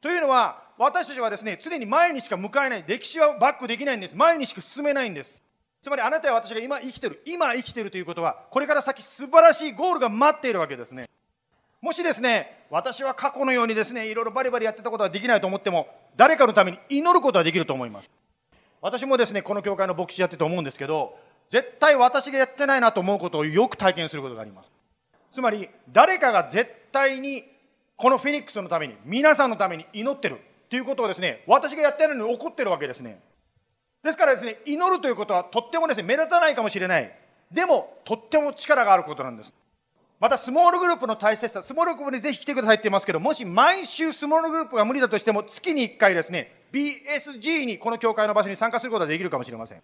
[0.00, 2.84] というのは、私たちはですね、常に前にしか向かえない。
[2.86, 4.14] 歴史はバックできないんです。
[4.14, 5.42] 前にしか進めないんです。
[5.80, 11.08] つまりあなたや私が今生きてる、今生きてるということは、これから先素晴らしいゴールが待っているわけですね。
[11.80, 18.10] もしですね、私は過去のようにですね、いろいろバリバリやってたことはできないと思っても、誰かのために祈ることはできると思います。
[18.82, 24.72] 私もですね、この教会の牧師やってて思うんですけど、絶対私がやってないなと思うことをよく体験することがあります。
[25.30, 27.44] つまり、誰かが絶対に
[27.96, 33.20] このフェニックスのために、皆さんのために祈ってるということをですね、私がやってないのに怒ってるわけですね。
[34.02, 37.12] ですからですね、祈るということはとってもですね、目立たないかもしれない。
[37.50, 39.52] でも、とっても力があることなんです。
[40.18, 49.82] また、スモールグループの大切さ、スモールグループにぜひ来てくださいって言いますけど、もし毎週スモールグループが無理だとしても、月に1回ですね、BSG にこの教会の場所に参加することができるかもしれません。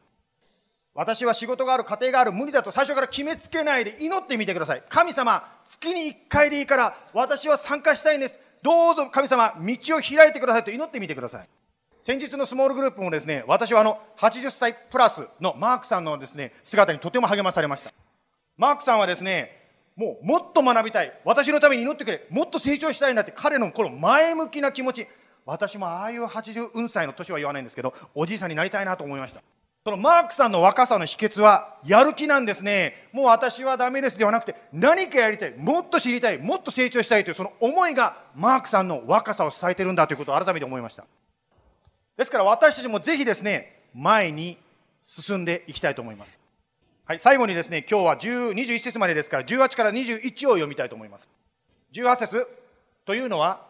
[0.95, 4.83] 私は仕事がある、家庭がある、無理だと最初から決めつけないで祈ってみてください。
[4.89, 8.41] 神様、月に1回でいいから私は参加したいんです。
[8.63, 11.49] どうぞ神様、道を開いてくださいと祈ってみてください。
[12.01, 17.93] 先日のスモールグループもですね、私はあの80歳プラスのマークさんのですね、姿にとても励まされました。
[18.57, 19.63] マークさんはですね、
[19.97, 21.13] もうもっと学びたい。
[21.25, 22.27] 私のために祈ってくれ。
[22.31, 25.07] もっと成長したいんだって彼のこの前向きな気持ち。
[25.45, 29.43] 私もああいう80歳の年は言わないんですけど、おじいさんになりたいなと思いました。
[29.85, 33.09] そのマークさんの若さの秘訣はやる気なんですね。
[33.13, 41.05] もう私はダメですではなくて何かやりたい、もっと知りたい、もっと成長したいというその思いがマークさんの若さを支えてるんだということを改めて思いました。
[42.17, 44.57] ですから私たちもぜひですね、前に
[45.03, 46.41] 進んでいきたいと思います。
[47.05, 51.29] はい、最後にですね、今日は10 21節までですから18から21を読みたいと思います。
[51.93, 52.47] 18節
[53.05, 53.67] というのは、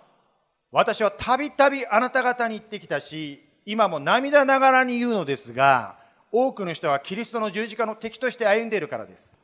[0.71, 6.02] 私はたびたびあなた方に言ってきたし、今も涙ながらに言うのですが、
[6.33, 9.39] 多くの人はキリストの十字架の敵として歩んでいるからです。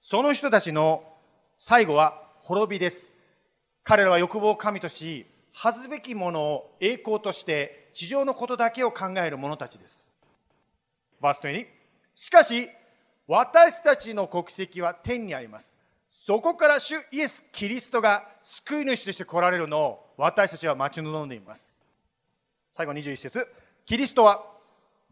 [0.00, 1.02] その人たちの
[1.56, 3.14] 最後は滅びです。
[3.82, 10.14] 彼らは欲望を神とし、恥ずべきものを栄光として地上のことだけを考える者たちです。
[11.20, 11.66] バース20
[12.14, 12.68] しかし、
[13.26, 15.76] 私たちの国籍は天にあります。
[16.08, 21.72] そこから主イエス・キリストが救い主として来られるのを私たちは待ち望んでいます。
[22.72, 23.48] 最後21節
[23.86, 24.55] キリストは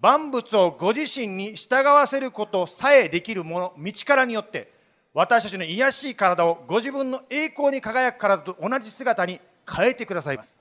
[0.01, 4.73] 万物をご自身に従わせることさえできるもの、道からによって、
[5.15, 9.41] 私たちの癒しい体をご自分の栄光に輝く体と同じ姿に
[9.71, 10.61] 変えてくださいます。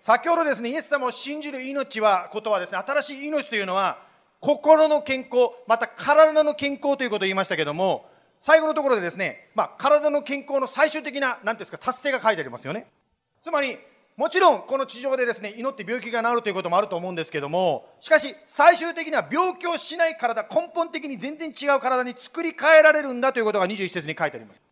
[0.00, 3.98] 先ほどですね、イエス様を信じる命は、ことはですね、新しい命というのは、
[4.38, 8.06] 心の健康、また体の健康ということを言いましたけども、
[8.38, 12.86] 最後のところでですね、まあ、体の健康の最終的な、なんですか、達成が書いてありますよね。
[13.40, 13.78] つまり、
[14.16, 24.62] もちろんこの地上でですね祈って病気が治るということもあると思うんですけどもしかし最終的には病気をしない体根本的に全然違う体に作り変えられるんだということが21節に書いてあります。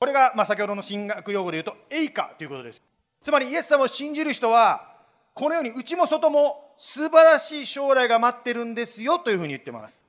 [0.00, 2.82] これがま先ほどの進学用語で言うとエイカということです。
[3.20, 4.96] つまりイエス様を信じる人は
[5.32, 10.04] このように内も外も素晴らしい将来が待ってるんですよというふうに言ってます。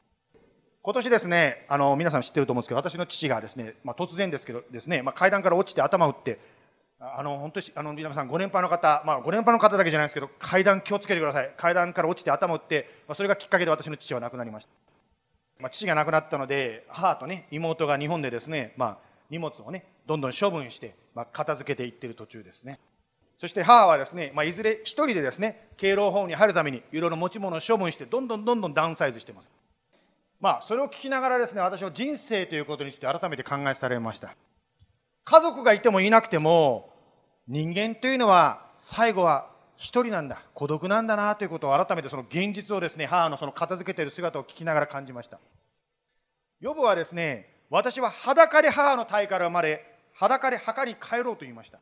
[0.81, 6.39] 今年ですねあの皆さん知ってると思うんですけど私の父がですね、まあ、突然ですけどですね、まあ、階段から落ちて頭を打って
[7.05, 11.53] あの本当にあの皆さんご年配の方、まあ、ご年配の方だけじゃないですけど階段気をつけてください。
[11.57, 14.71] 階段から落ちて頭打って、まあ、それがきっかけで私の父は亡くなりました。
[15.59, 18.97] まあ、父が亡くなったので母とね妹が日本でですね、まあ、
[19.29, 22.79] 荷物をねどんどん処分して、まあ、片付けていってる途中ですね。
[23.37, 29.51] そして母はですね、まあ、いずれ一人でですね敬老法に入るためにいろいろ持ち物を処分してどんどんどんどんダウンサイズしてます。
[30.39, 34.33] まあそれを聞きながらですね私は人生ということについて改めて考えされました。
[35.25, 36.92] 家族がいてもいなくても
[37.47, 45.39] 人間というのは最後は一人なんだ孤独なんだなということを改めてその現実をですね母のその片付けている姿を聞きながら感じました。
[46.61, 51.79] ヨブはですね私は裸で母の体から生まれ裸で墓に帰ろうと言いました。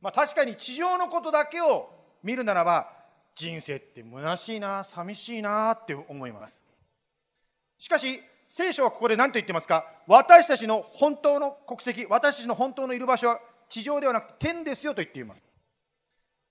[0.00, 1.88] まあ確かに地上のことだけを
[2.22, 2.88] 見るならば
[3.34, 6.64] 人生って虚しいな寂しいなって思います。
[7.78, 9.84] しかし聖書はここで何と言ってますか？
[10.06, 15.42] 私たちの本当の国籍私たちの本当のいる場所は地上ではなくて天ですよと言っています。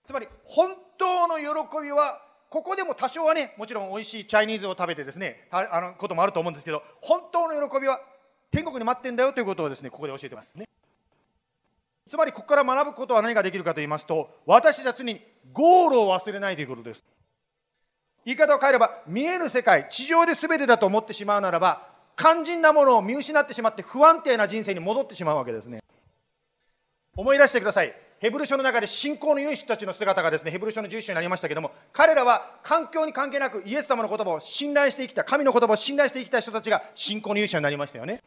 [0.03, 1.45] つまり本当の喜
[1.82, 7.99] びはここでも多少はねもちろん美味しいチャイニーズを食べてですねあのこともあると思うんですけど本当の喜びは
[8.51, 10.66] 天国に待ってんだよということをですねここで教えてますね。
[12.07, 17.03] つまりここから学ぶことは何ができるかと言いますと私たちにゴールを忘れないということです。
[18.26, 25.82] 言い方を変えれば見える世界地上で全てだと思ってしまうならば肝心なものを見失ってしまって不安定な人生に戻ってしまうわけですね。
[27.16, 27.93] 思い出してください。
[28.20, 38.22] ヘブル書の中で信仰の勇士たちの姿がですねヘブル書の11章になりましたけども彼らは環境に関係なくイエス様の言葉を信頼してきた神の言葉を信頼して生きた人たちが信仰の勇者になりましたよね。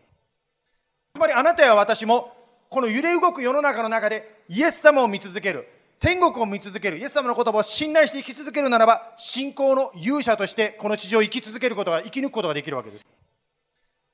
[1.14, 2.32] つまりあなたや私も
[2.68, 5.66] この揺れ動く世の中の中でイエス様を見続ける
[5.98, 13.06] 天国を見続けるイエス様の言葉を信頼して生き続けるならば信仰の勇者としてこの地上を生き続けることが生き抜くことができるわけです。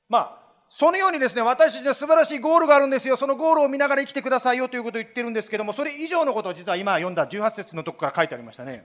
[0.09, 0.44] まあ
[0.77, 8.83] そのようにですね私たちの素晴らしいゴールがあるんですよそのゴールを見ながら生きてくださいよということを言ってるんですけどもそれ以上のことを実は今読んだ18節のとこから書いてありましたね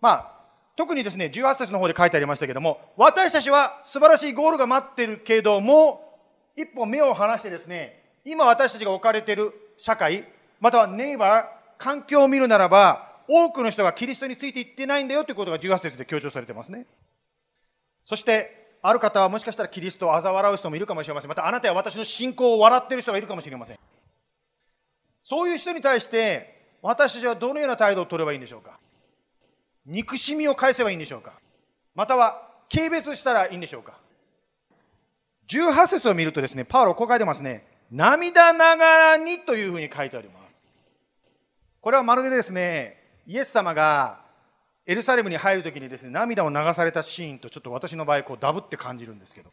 [0.00, 0.30] まあ
[0.76, 6.18] 特にですね18節の方で書いてありましたけども私たちは素晴らしいゴールが待ってるけども
[6.56, 10.24] 一歩目を離してですね今私たちが置かれている社会
[10.60, 16.86] またはネイバー環境を見るならば、多くの人がキリストについていってないんだよということが18節で強調されてますね。
[18.04, 21.28] そして、ある方はもしかしたらキリストを嘲笑う人もいるかもしれません。
[21.28, 23.78] またあなたは私の信仰を笑っている人がいるかもしれません。
[25.22, 28.78] そういう人に対して、私たちはどのような態度を取ればいいんでしょうか？
[29.84, 31.34] 憎しみを返せばいいんでしょうか？
[31.94, 33.98] または、軽蔑したらいいんでしょうか
[35.48, 37.66] ？18節を見るとですね、パウロこう書いてますね。
[37.90, 40.64] 涙ながらにというふうに書いてあります。
[41.80, 44.20] これはまるでですね、イエス様が
[44.90, 49.50] エルサレムに入るときにですね、涙を流されたシーンとちょっと私の場合、こうダブって感じるんですけど、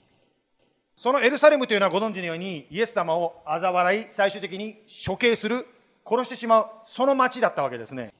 [0.96, 5.68] そのエルサレムというのはご存知のように、イエス様を嘲笑い、最終的に処刑する、
[6.10, 8.16] 殺してしまう、その町だったわけですね。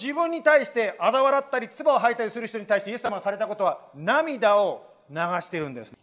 [0.00, 5.96] 自分に対して嘲笑ったり、唾を吐いたりする人に対してイエス様がされたことは、涙を流してるんです。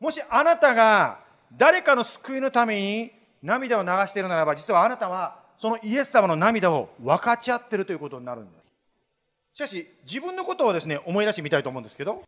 [0.00, 1.18] もしあなたが
[1.52, 8.63] 誰かの救いのために涙を流しているならば、実はあなたはそのイエス様の涙を分かち合ってるということになるんです。
[9.54, 12.24] しかし、自分のことをですね、思い出してみたいと思うんですけど、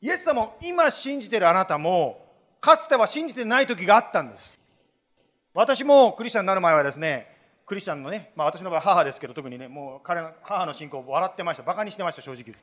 [0.00, 2.24] イエス様を今信じてるあなたも、
[2.60, 4.56] かつては信じてない時があったんです。
[5.54, 7.34] 私もクリスチャンになる前はですね、
[7.66, 11.64] クリスチャンのね、まあ私の場合母ですけど、特にね、もう彼の母の信仰を笑ってました。
[11.64, 12.54] 馬鹿にしてました、正直。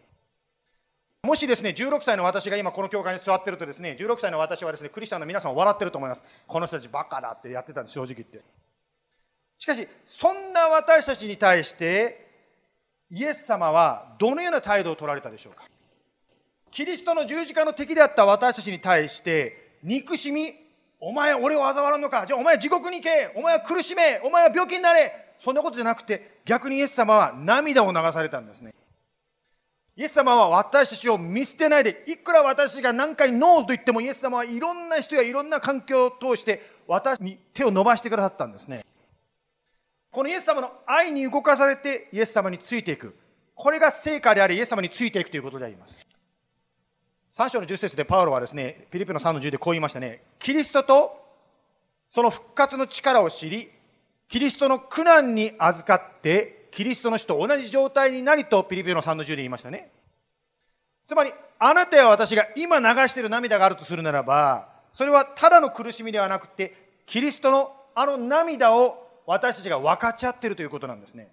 [1.23, 6.23] もしですね、16歳の私が今この教会に座ってるとですね、16歳の私はですね、クリスチャンの皆さんを笑ってると思います。
[6.47, 8.41] この人たちバカだってやってたんです、正直言って。
[9.57, 12.22] しかし、そんな私たちに対して、
[13.09, 15.63] イエス様はどのような態度を取られたでしょうか？
[16.71, 20.53] キリストの十字架の敵であった私たちに対して、憎しみ、
[20.99, 28.73] お前俺を嘲笑うのか、じゃあお前地獄に行け、お前は苦しめ、お前は病気になれ、そんなことじゃなくて、逆にイエス様は涙を流されたんですね。
[29.95, 38.83] イエス様は私たちを見捨てないで、いくら私が何回ノーと言っても、イエス様はいろんな人やいろんな環境を通して、私に手を伸ばしてくださったんですね。
[40.14, 43.18] このイエス様の愛に動かされてイエス様についていく。
[43.55, 46.07] これが成果であり、イエス様についていくということであります。
[47.32, 50.22] 3章の10節でパウロはですね、ピリピの3の10でこう言いましたね。
[50.38, 51.20] キリストと
[52.09, 53.72] その復活の力を知り、
[54.30, 59.89] キリストの苦難に預かって、キリストの死と同じ状態になりとピリピの3の10で言いましたね。
[61.07, 71.28] つまり、あなたや私が今流している涙があるとするならば、それはただの苦しみではなくて、キリストのあの涙を私たちが分かち合っているということなんですね。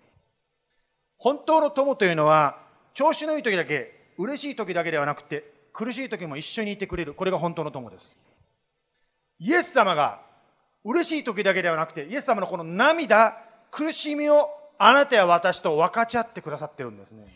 [1.18, 2.58] 本当の友というのは、
[2.94, 7.14] 調子のいい時だけ、嬉しい時だけではなくて、苦しい時も一緒にいてくれる。
[7.14, 8.18] これが本当の友です。
[9.38, 10.20] イエス様が
[10.84, 13.36] 嬉しい時だけではなくて、イエス様のこの涙、
[13.70, 17.26] 苦しみをあなたや私と分かち合ってくださってるんですね。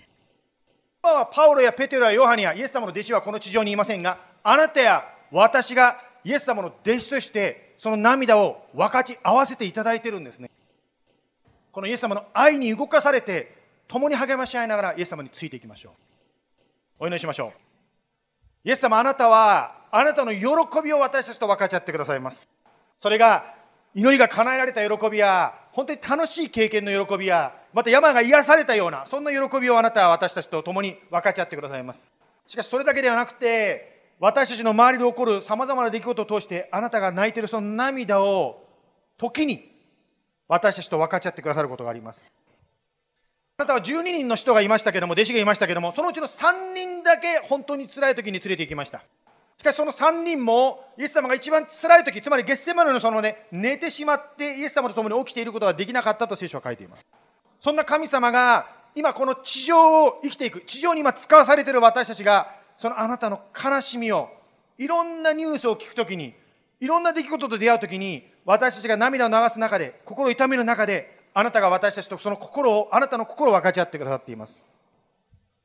[1.03, 10.51] 今はパウロやペテロやヨハネやイエス様の弟子はこの地上にいませんが、あなたや私がイエス様の弟子として、その涙を分かち合わせていただいてるんですね。
[11.73, 13.53] このイエス様の愛に動かされて、
[13.89, 15.93] 共に励まし合いながらイエス様についていきましょう。
[17.01, 17.53] お祈りしましょう。
[18.69, 20.47] イエス様、あなたは、あなたの喜
[20.83, 22.49] びを私たちと分かち合ってくださいます。
[22.97, 23.45] それが、
[23.95, 32.13] 祈りが叶えられた喜びや、本当に楽しい経験の喜びや、また病が癒されたような、そんな喜びをあなたは私たちと共に分かち合ってくださいます。
[32.47, 38.67] しかし、それだけではなくて、私たちの周りで起こるさまざまな出来事を通して、あなたが泣いているその涙を、
[39.19, 39.73] 時に
[40.49, 42.33] 私たちと分かち合ってくださることがあります。
[43.59, 49.03] あなたは12人の人がいましたけども、弟子がいましたけども、そのうちの3人だけ本当に辛い時に連れて行きました。
[49.59, 57.07] しかしその3人も、イエス様が一番辛い時、つまりゲッセマネのそのね、寝てしまって、イエス様と共に起きていることができなかったと聖書は書いています。
[57.61, 64.29] そんな神様が、今この地上を生きていく、地上に今使わされている私たちが、そのあなたの悲しみを、
[64.79, 66.35] いろんなニュースを聞くときに、
[66.81, 74.65] いろんな出来事と出会うときに、私たちが涙を流す中で、心を痛める中で、あなたが私たちとその心を、あなたの心を分かち合ってくださっています。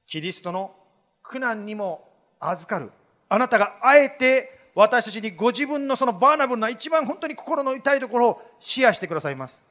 [0.07, 0.75] キリストの
[1.21, 2.91] 苦難にも預かる。
[3.29, 9.65] あなたがあえて私たちにご自分のそのバーナブルな一番本当に心の痛いところをシェアしてくださいます。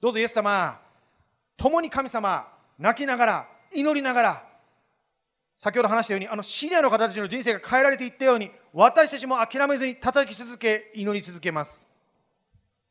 [0.00, 0.80] どうぞイエス様、
[1.56, 2.48] 共に神様、
[2.78, 4.44] 泣きながら、祈りながら、
[5.62, 11.86] 先ほど話したように、あのシリアの方たちの人生が変えられていったように、私たちも諦めずに叩き続け、祈り続けます。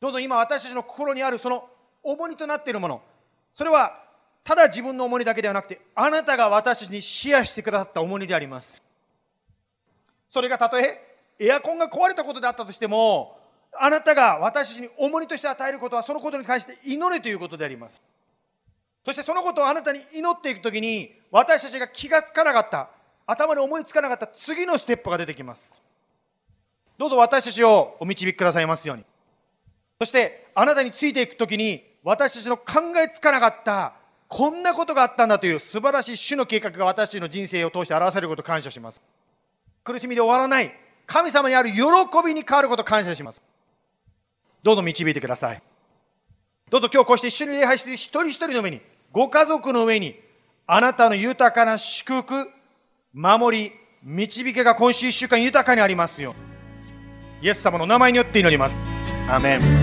[0.00, 1.68] どうぞ今私たちの心にあるその
[2.02, 3.02] 重荷となっているもの、
[3.52, 4.02] それは
[4.42, 8.82] ただ自分の重荷だけではなくて、あなたが私たちにシェアしてくださった重荷であります。
[10.30, 13.38] それがたとえエアコンが壊れたことであったとしても、
[13.78, 18.02] あなたが私たちに重荷として与えることはそのことに関して祈れということであります。
[19.04, 22.90] そしてそのことをあなたに祈っていくときに、私たちが気がつかなかった、
[23.26, 25.74] 頭に思いつかなかった次のステップが出てきます。
[26.98, 29.04] どうぞ私たちをお導きくださいますように。
[29.98, 33.94] そしてあなたについていくときに、私たちの考えつかなかった、
[34.28, 39.02] こんなことがあったんだという素晴らしい主の計画が私たちの人生を通して表されることを感謝します。
[39.84, 40.72] 苦しみで終わらない、
[41.06, 41.82] 神様にある喜
[42.24, 43.42] びに変わることを感謝します。
[44.62, 45.62] どうぞ導いてください。
[46.70, 48.80] どうぞ今日こうして一緒に礼拝している一人一人の上に、
[49.12, 50.18] ご家族の上に、
[50.66, 52.48] あなたの豊かな祝福、
[53.12, 56.34] 守り、導けが今週一週間豊かにありますよ。
[57.42, 58.78] イエス様の名前によって祈ります。
[59.28, 59.81] アメン。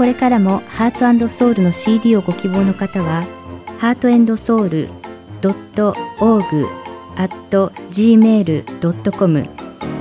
[0.00, 3.22] これからもハートソウルの CD をご希望の方は、
[3.78, 4.88] ハートソウル
[5.42, 6.66] .org
[7.16, 7.30] at
[7.90, 9.46] gmail.com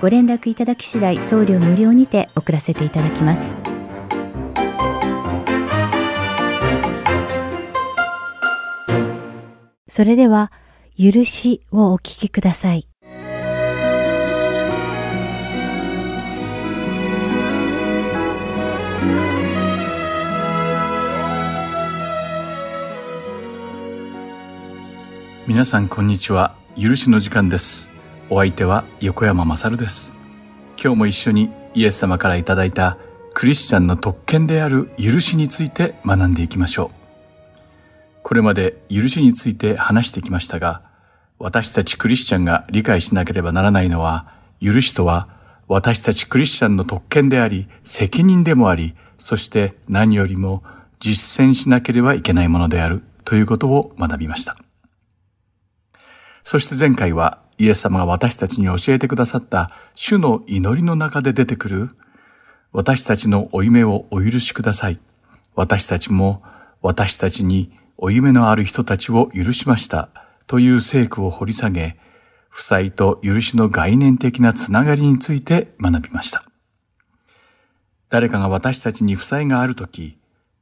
[0.00, 3.54] ご連絡いただき次第送料無料にて送らせていただきます。
[9.88, 10.52] それでは
[11.00, 12.86] 「許し」をお聞きください。
[25.46, 26.54] 皆さんこんにちは。
[26.76, 27.95] 許しの時間です。
[28.28, 30.12] お相手は横山まさるです。
[30.82, 32.98] 今日も一緒にイエス様からいただいた
[33.34, 36.90] クリスチャンの特権である許しについて学んでいきましょう。
[38.24, 40.82] これまで許しについて話してきましたが
[41.38, 45.28] 私たちクリスチャンが理解しなければならないのは許しとは
[45.68, 50.64] 私たちクリスチャンの特権であり責任でもありそして何よりも
[50.98, 54.56] 実践しなければいけないものであるということを学びました。
[56.42, 61.88] そして前回はイエス様が私たちに教えてくださった主の祈りの中で出てくる
[62.72, 65.00] 私たちの負い目をお許しください。
[65.54, 66.42] 私たちも
[66.82, 70.10] 私たちに負い目のある人たちを許しました
[70.46, 71.98] という聖句を掘り下げ、
[72.50, 76.44] 負債と許しの概念的なつながりについて学びました。
[78.10, 80.18] 誰かが私たちに負債があるとき、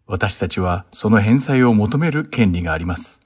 [0.07, 3.22] 私たちはその返済を求める権利があります。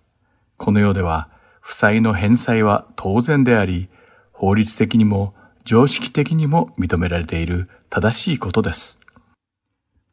[0.56, 1.28] この世では
[1.68, 3.90] 負債の返済は当然であり、
[4.32, 8.98] 法律的にも常識的にも認められている正しいことです。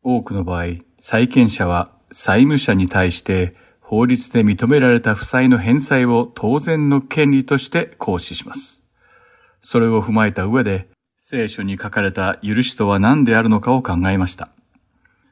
[0.04, 0.66] 多くの場合、
[0.98, 8.84] 債権者は債務者に対して法律で認められた負債の返済を当然の権利として行使します。
[9.62, 14.50] それを踏まえた上で、聖書に書かれた許しとは何であるのかを考えました。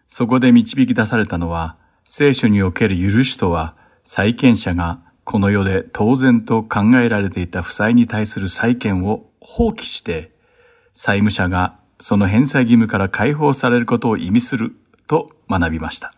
[0.07, 10.31] そこで導き出されたのは、聖書における許しとは、債権者がこの世で当然と考えられていた負債に対する債権を放棄して、
[10.91, 14.75] 債務者がその返済義務から解放されることを意味する
[15.07, 16.13] と学びました。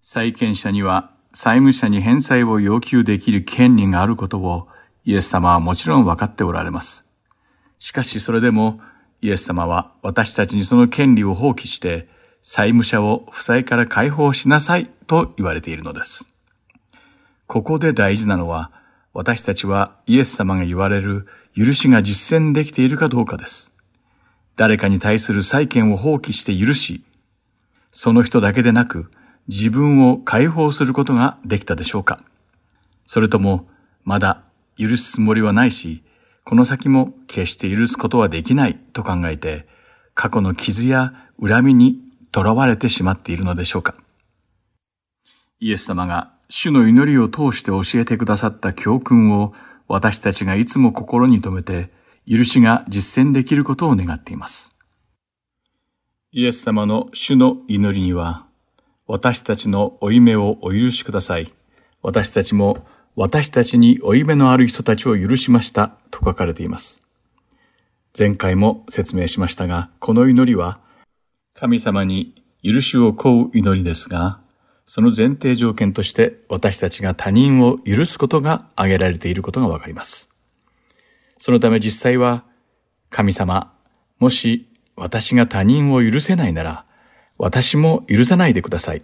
[0.00, 4.68] 債権者には債務者に返済を要求できる権利があることを
[5.04, 7.06] イエス様はもちろん分かっておられます。
[7.78, 8.80] しかしそれでも
[9.20, 12.08] イエス様は私たちにその権利を放棄して
[12.42, 16.31] 債務者を負債から解放しなさいと言われているのです。
[17.52, 18.72] ここで大事なのは
[19.12, 23.74] 私たちはイエス様が言われる許しが実践できているかどうかです。
[24.56, 27.04] 誰かに対する債権を放棄して許し、
[27.90, 29.10] その人だけでなく
[29.48, 32.24] 自分を解放することができたでしょうか
[33.04, 33.68] それとも
[34.02, 34.44] まだ
[34.78, 36.02] 許すつもりはないし、
[36.44, 39.66] この先も決して許すことはできないと考えて、
[40.14, 41.98] 過去の傷や恨みに
[42.34, 43.94] 囚われてしまっているのでしょうか
[45.60, 49.54] イエス様が主の祈りを通して教えてくださった教訓を
[49.88, 51.88] 私たちがいつも心に留めて、
[52.28, 54.76] 許しが実践できることを願っています。
[56.30, 58.44] イエス様の主の祈りには、
[59.06, 61.50] 私たちの負い目をお許しください。
[62.02, 62.86] 私たちも
[63.16, 67.00] 私たちに負い目のある人たちを許しましたと書かれています。
[68.16, 70.80] 前回も説明しましたが、この祈りは
[71.54, 74.41] 神様に許しを請う祈りですが、
[74.86, 80.28] その前提条件として私たちが他人を許すことが挙げられていることがわかります。
[81.38, 82.44] そのため実際は、
[83.10, 83.72] 神様、
[84.18, 86.84] もし私が他人を許せないなら、
[87.38, 89.02] 私も許さないでください。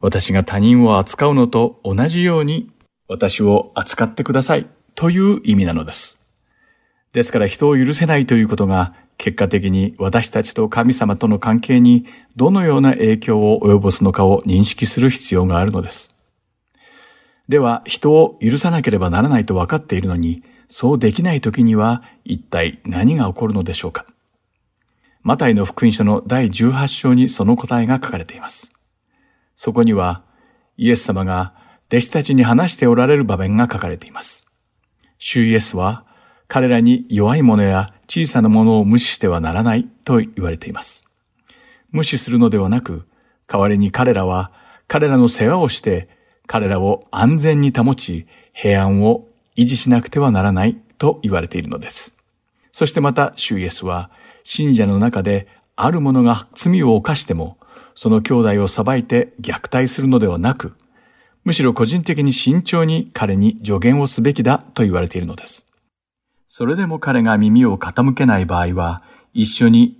[0.00, 2.70] 私が他人を扱うのと同じように
[3.08, 6.20] 私を扱ってくださいという意味なのです。
[7.12, 12.06] ですから人を許せないということが結果的に私たちと神様との関係に
[12.36, 16.16] どのような影響を及ぼすのかを認識する必要があるのです。
[17.48, 24.06] では人を許さなければならないと分かっているのにそうできない時には一体何が起こるのでしょうか
[25.22, 28.72] マタイの福音書の第18章にその答えが書かれています。
[29.56, 30.22] そこには
[30.76, 31.54] イエス様が
[31.88, 34.46] 弟子たちに話しておられる場面が書かれています。
[35.18, 36.04] 主イエスは
[36.48, 41.08] 彼らに弱い者や小さなものを無視してはならないと言われています。
[41.90, 43.06] 無視するのではなく、
[43.46, 44.52] 代わりに彼らは
[44.88, 46.08] 彼らの世話をして
[46.46, 49.26] 彼らを安全に保ち平安を
[49.56, 52.16] 維持しなくてはならないと言われているのです。
[52.72, 54.10] そしてまた、主イエスは、
[54.42, 57.56] 信者の中である者が罪を犯しても、
[57.94, 60.74] その兄弟を裁いて虐待するのではなく、
[61.44, 65.63] むしろ個人的に慎重に彼に助言をすべきだと言われているのです。
[66.46, 69.98] それでも彼が耳を傾けない場合は、一緒に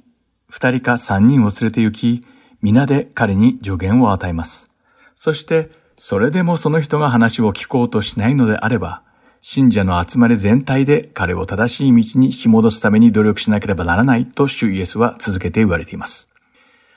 [0.49, 2.27] 二人か三人を連れて行き、
[2.63, 4.71] 皆で彼に助言を与えます。
[5.15, 9.03] そして、それでもその人が話を聞こうとしないのであれば、
[9.41, 16.31] 信者の集まり全体で彼を正しい道に引き戻すために努力しなければならないと主イエスは続けて言われています。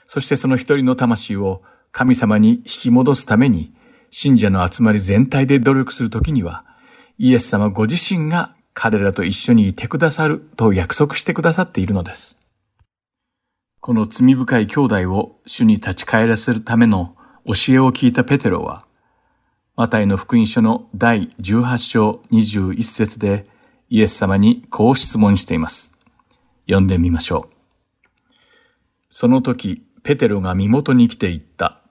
[0.07, 3.73] そしてその一人の魂を神様に引き戻すために、
[4.09, 6.63] 信者の集まり全体で努力するときには、
[7.17, 12.37] イエス様ご自身が彼らと一緒にいてくださると約束してくださっているのです。
[13.79, 18.85] この罪深い兄弟を主に立ち返らせるための教えを聞いたペテロは、
[19.75, 23.47] マタイの福音書の第18章21節で
[23.89, 25.91] イエス様にこう質問しています。
[26.67, 28.33] 読んでみましょう。
[29.09, 31.81] その時、ペテロが身元に来て言った。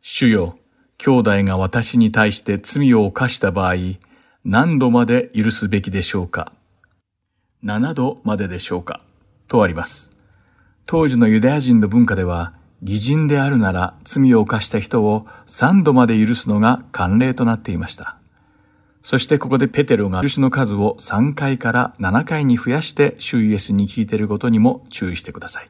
[0.00, 0.58] 主よ、
[0.96, 3.74] 兄弟が私に対して罪を犯した場合、
[4.44, 6.52] 何度まで許すべきでしょうか
[7.62, 9.02] ?7 度まででしょうか？
[9.48, 10.12] とあります。
[10.86, 18.16] 当時のユダヤ人の文化では、偽人であるなら罪を犯した人を3度まで許すのが慣例となっていました。
[19.02, 25.68] そしてここでペテロが許しの数を3回から7回に増やして主イエスに聞いていることにも注意してください。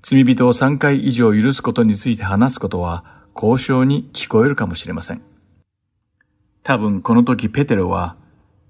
[0.00, 3.04] 罪人を3回以上許すことについて話すことは
[3.34, 5.22] 交渉に聞こえるかもしれません。
[6.66, 8.16] 多分この時ペテロは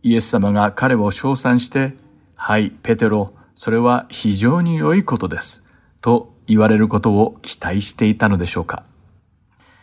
[0.03, 1.94] イエス様が彼を称賛して、
[2.36, 5.64] はい、ペテロ、それは非常に良いことです。
[6.03, 8.84] と言われることを期待していたのでしょうか。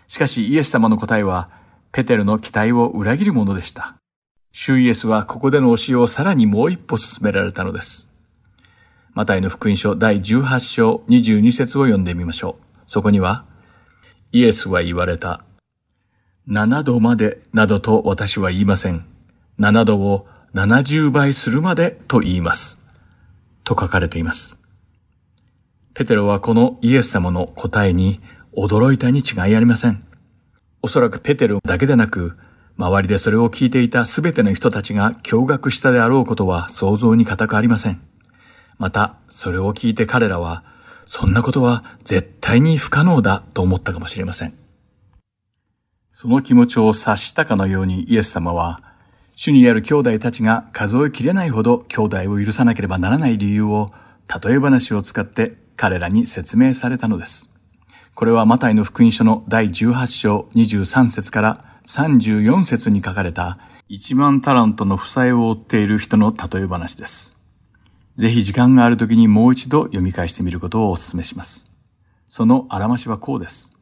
[0.08, 1.50] しかしイエス様の答えは、
[1.92, 3.96] ペテルの期待を裏切るものでした。
[4.52, 8.12] 主イエスはここでの教えをさらにもう一歩進められたのです。
[9.16, 12.80] マタイの福音書第18章22節を読んでみましょう。
[12.86, 13.46] そこには、
[14.32, 15.44] イエスは言われた。
[16.48, 19.06] 7度までなどと私は言いません。
[19.60, 22.82] 7度を70倍するまでと言います。
[23.64, 24.58] と書かれています。
[25.94, 28.20] ペテロはこのイエス様の答えに
[28.58, 30.04] 驚いたに違いありません。
[30.82, 32.38] おそらくペテロだけでなく、
[32.78, 38.02] 周りでそれを聞いていたすべての人たちが驚愕したであろうことは想像に難くありません。
[38.80, 40.64] また、それを聞いて彼らは、
[41.06, 44.63] そんなことは絶対に不可能だと思ったかもしれません。
[46.14, 48.84] その気持ちを察したかのようにイエス様は、
[49.36, 53.92] 主にある兄弟たちが数えきれないほど兄弟を許さなければならない理由を、
[54.46, 57.50] 例え話を使って彼らに説明されたのです。
[58.14, 63.58] これはマタイの福音書の第18章23節から34節に書かれた
[63.90, 67.40] 1万タラントの負債を負っている人の例え話です。
[68.18, 71.72] ぜひ時間がある時にもう一度読み返してみることをお勧めします。
[72.30, 73.76] そのあらましはこうです。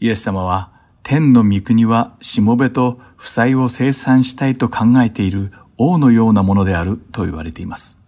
[0.00, 0.75] イエス様は
[1.08, 8.00] 天の御国はしもべと負債を生産したいと考えている王のようなものであると言われています。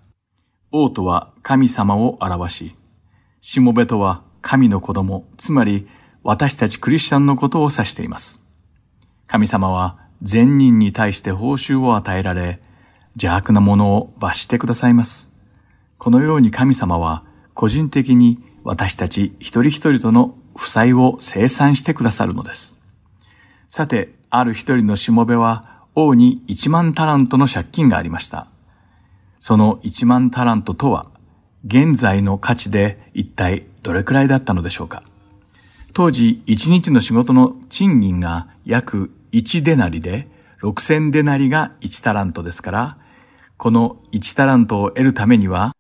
[0.73, 2.75] 王とは神様を表し、
[3.41, 5.87] しもべとは神の子供、つまり
[6.25, 8.45] 私たちクリスチャンのことを指しています。
[9.29, 12.61] 神様は善人に対して報酬を与えられ、
[13.15, 15.31] 邪悪なものを罰してくださいます。
[15.99, 17.23] このように神様は
[17.55, 22.78] 個人的に私たち一人一人との負債を生産してくださるのです。
[23.69, 28.49] さて、ある一人のしもべは王に一万タラントの借金がありました。
[29.39, 31.07] その一万タラントとは
[31.67, 35.03] 現在の価値で一体どれくらいだったのでしょうか
[35.93, 40.29] 当時1日の仕事の賃金が約1デナリで
[40.63, 42.99] 6000デナリが1タラントですから
[43.57, 45.75] この1タラントを得るためには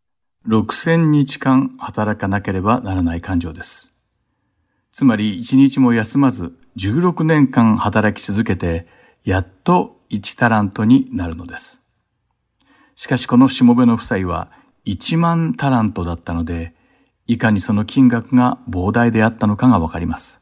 [0.46, 3.94] 6000日間働かなければならない感情です。
[4.90, 8.86] つまり1日も休まず16年間働き続けて、
[9.24, 11.82] やっと1タラントになるのです。
[12.94, 14.52] しかしこのしもべの夫妻は
[14.86, 16.72] 1万タラントだったので、
[17.26, 20.40] いかにその金額が膨大であったのかがわかります。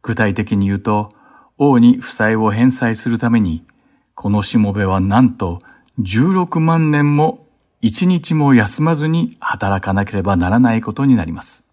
[0.00, 1.10] 具体的に言うと、
[1.58, 3.66] 王に負債を返済するために、
[4.14, 5.60] このしもべはなんと
[6.00, 7.46] 16万年も
[7.82, 11.66] 一日も休まずに働かなければならないことになります。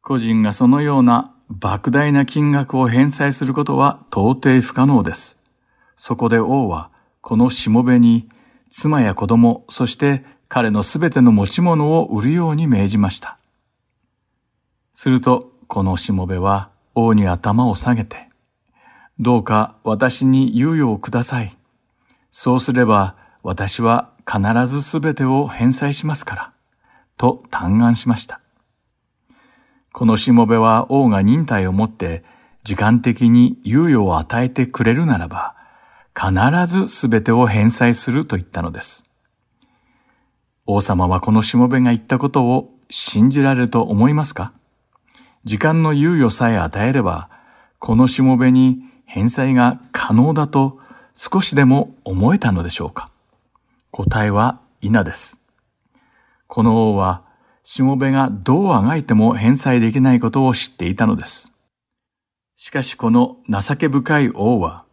[0.00, 5.36] 個人がそのような莫大な金額を返済することは到底不可能です。
[5.96, 6.90] そこで王は、
[7.20, 8.28] このしもべに
[8.70, 13.36] 妻や子供、そして彼のすべての持ち物を売るように命じました。
[14.94, 18.28] すると、このしもべは王に頭を下げて、
[19.18, 21.56] どうか私に猶予をください。
[22.30, 26.52] そうすれば私は必ずすべてを返済しますから、
[27.16, 28.39] と嘆願しました。
[29.92, 32.22] このしもべは王が忍耐をもって
[32.62, 35.56] 時間的に猶予を与えてくれるならば、
[36.14, 39.04] 必ずすべてを返済すると言ったのです。
[40.66, 44.52] 王様はこのしもべが言ったことを信じられると思いますか？
[45.44, 47.30] 時間の猶予さえ与えれば、
[47.78, 50.78] このしもべに返済が可能だと
[51.14, 53.10] 少しでも思えたのでしょうか？
[53.90, 55.40] 答えは否です。
[56.46, 57.24] この王は、
[57.72, 61.52] しもべがどうあがいても返済できないことを知っていたのです。
[62.56, 64.84] しかしこの情け深い王は、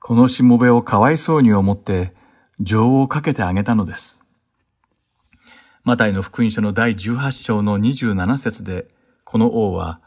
[0.00, 2.14] このしもべをかわいそうに思って
[2.58, 4.24] 情をかけてあげたのです。
[5.84, 8.88] マタイの福音書の第18章の27節で、
[9.22, 10.00] この王は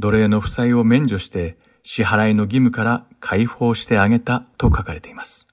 [0.00, 5.49] 奴隷の負債を免除して支払いの義務から解放してあげたと書かれています。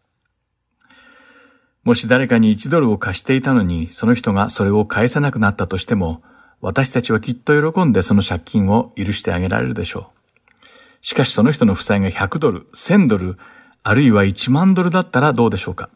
[1.87, 6.21] もし誰かに1ドルを貸していたのに、その人がそれを返さなくなったとしても、
[6.59, 10.11] 私たちはきっと喜んでその借金を許してあげられるでしょ
[10.61, 10.65] う。
[10.99, 13.37] しかしその人の負債が100ドル、1000ドル、
[13.83, 15.89] あるいは1万ドルだったらどうでしょうか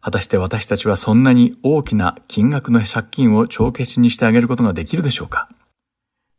[0.00, 5.48] 果たして私たちはそんなに大きな金額の借金を帳消しにしてあげることができるでしょうか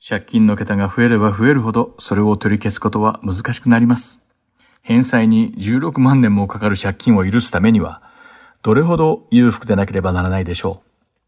[0.06, 4.22] 借金の桁が増えれば増えるほど、それを取り消すことは難しくなります。
[4.82, 8.02] 返済に16万年もかかる借金を許すためには、
[8.66, 11.26] どれほど裕福でなければならないでしょう。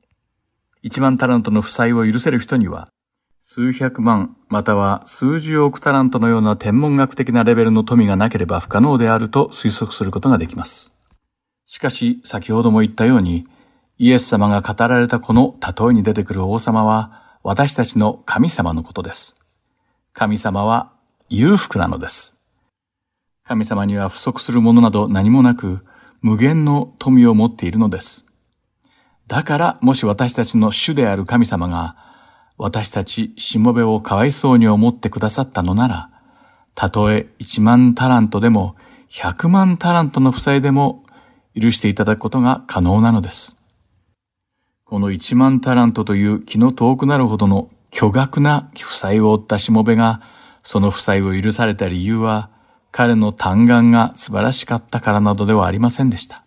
[0.82, 2.90] 一万タラントの負債を許せる人には、
[3.40, 10.96] 数百万または数十億タラントのような天文学的なレベルの富がなければ不可能であると推測することができます。
[11.68, 13.46] しかし、先ほども言ったように、
[14.00, 19.36] イエス様が語られたこの例えに出てくる王様は、私たちの神様のことです。
[20.12, 20.92] 神様は
[21.30, 22.36] 裕福なのです。
[23.44, 25.86] 神様には不足するものなど何もなく、
[26.22, 28.26] 無限の富を持っているのです。
[29.28, 31.96] だからもし私たちの主である神様が
[32.58, 36.10] 私たちしもべをかわいそうに思ってくださったのなら、
[36.76, 38.76] たとえ一万タラントでも
[39.10, 41.04] 百万タラントの負債でも
[41.60, 43.58] 許していただくことが可能なのです。
[44.86, 50.22] この一万タラントという気の遠くなるほどの巨額な負債を負ったしもべが
[50.64, 52.50] その負債を許された理由は
[52.92, 56.44] 彼の嘆願が素晴らしかったからなどではありませんでした。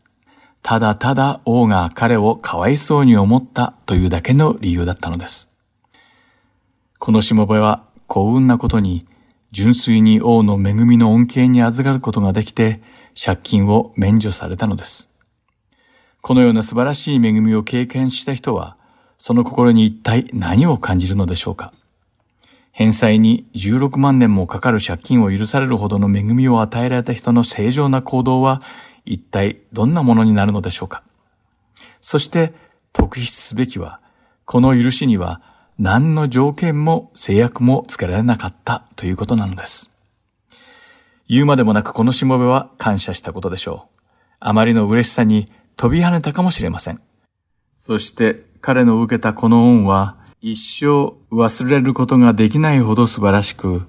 [0.63, 5.49] ただただ王が彼をかわいそうに思ったというだけの理由だったのです。
[6.99, 9.07] このしもべは幸運なことに
[9.53, 12.83] 純粋に王の恵みの恩恵に預かることができて
[13.23, 15.09] 借金を免除されたのです。
[16.21, 18.77] このような素晴らしい恵みを経験した人は
[19.17, 21.73] その心に一体何を感じるのでしょうか？
[22.73, 28.63] 返済に16万年もかかる借金を許されるほどの恵みを与えられた人の正常な行動は
[29.05, 31.03] 一体どんなものになるのでしょうか
[32.01, 32.55] そして
[32.93, 34.01] 特筆すべきは、
[34.45, 35.41] この許しには
[35.79, 39.91] 何の条件も制約もつけられなかったということなのです。
[41.29, 44.01] 言うまでもなくこのしもべは感謝したことでしょう。
[44.41, 45.47] あまりの嬉しさに
[45.77, 47.01] 飛び跳ねたかもしれません。
[47.77, 53.83] そして彼の受けたこの恩は一生忘れることができないほど素晴らしく、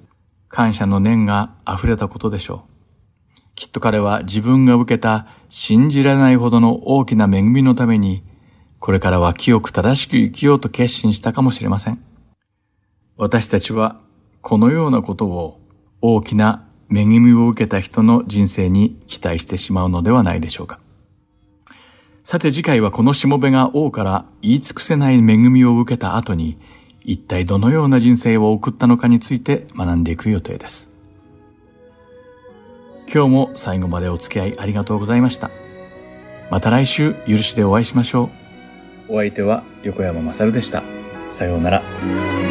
[0.50, 3.42] 感謝の念が溢れたことでしょう。
[3.56, 8.24] きっと彼は自分が受けた信じられないほどの大きな恵みのために、
[8.80, 12.04] これからは清く正しく生きようと決心したかもしれません。
[13.16, 14.02] 私たちは
[14.42, 15.62] このようなことを
[16.02, 20.81] 大きな恵みを受けた人の人生に期待してしまうのではないでしょうか。
[22.32, 26.56] さて次回はこのしもべが王から言い尽くせない恵みを受けた後に、
[27.04, 30.94] 一体どのような人生を送ったのかについて学んでいく予定です。
[33.14, 35.52] 今日も最後までお付き合いありがとうございました。
[36.50, 38.30] また来週、許しでお会いしましょ
[39.10, 39.16] う。
[39.16, 40.84] お相手は横山まさるでした。
[41.28, 42.51] さようなら。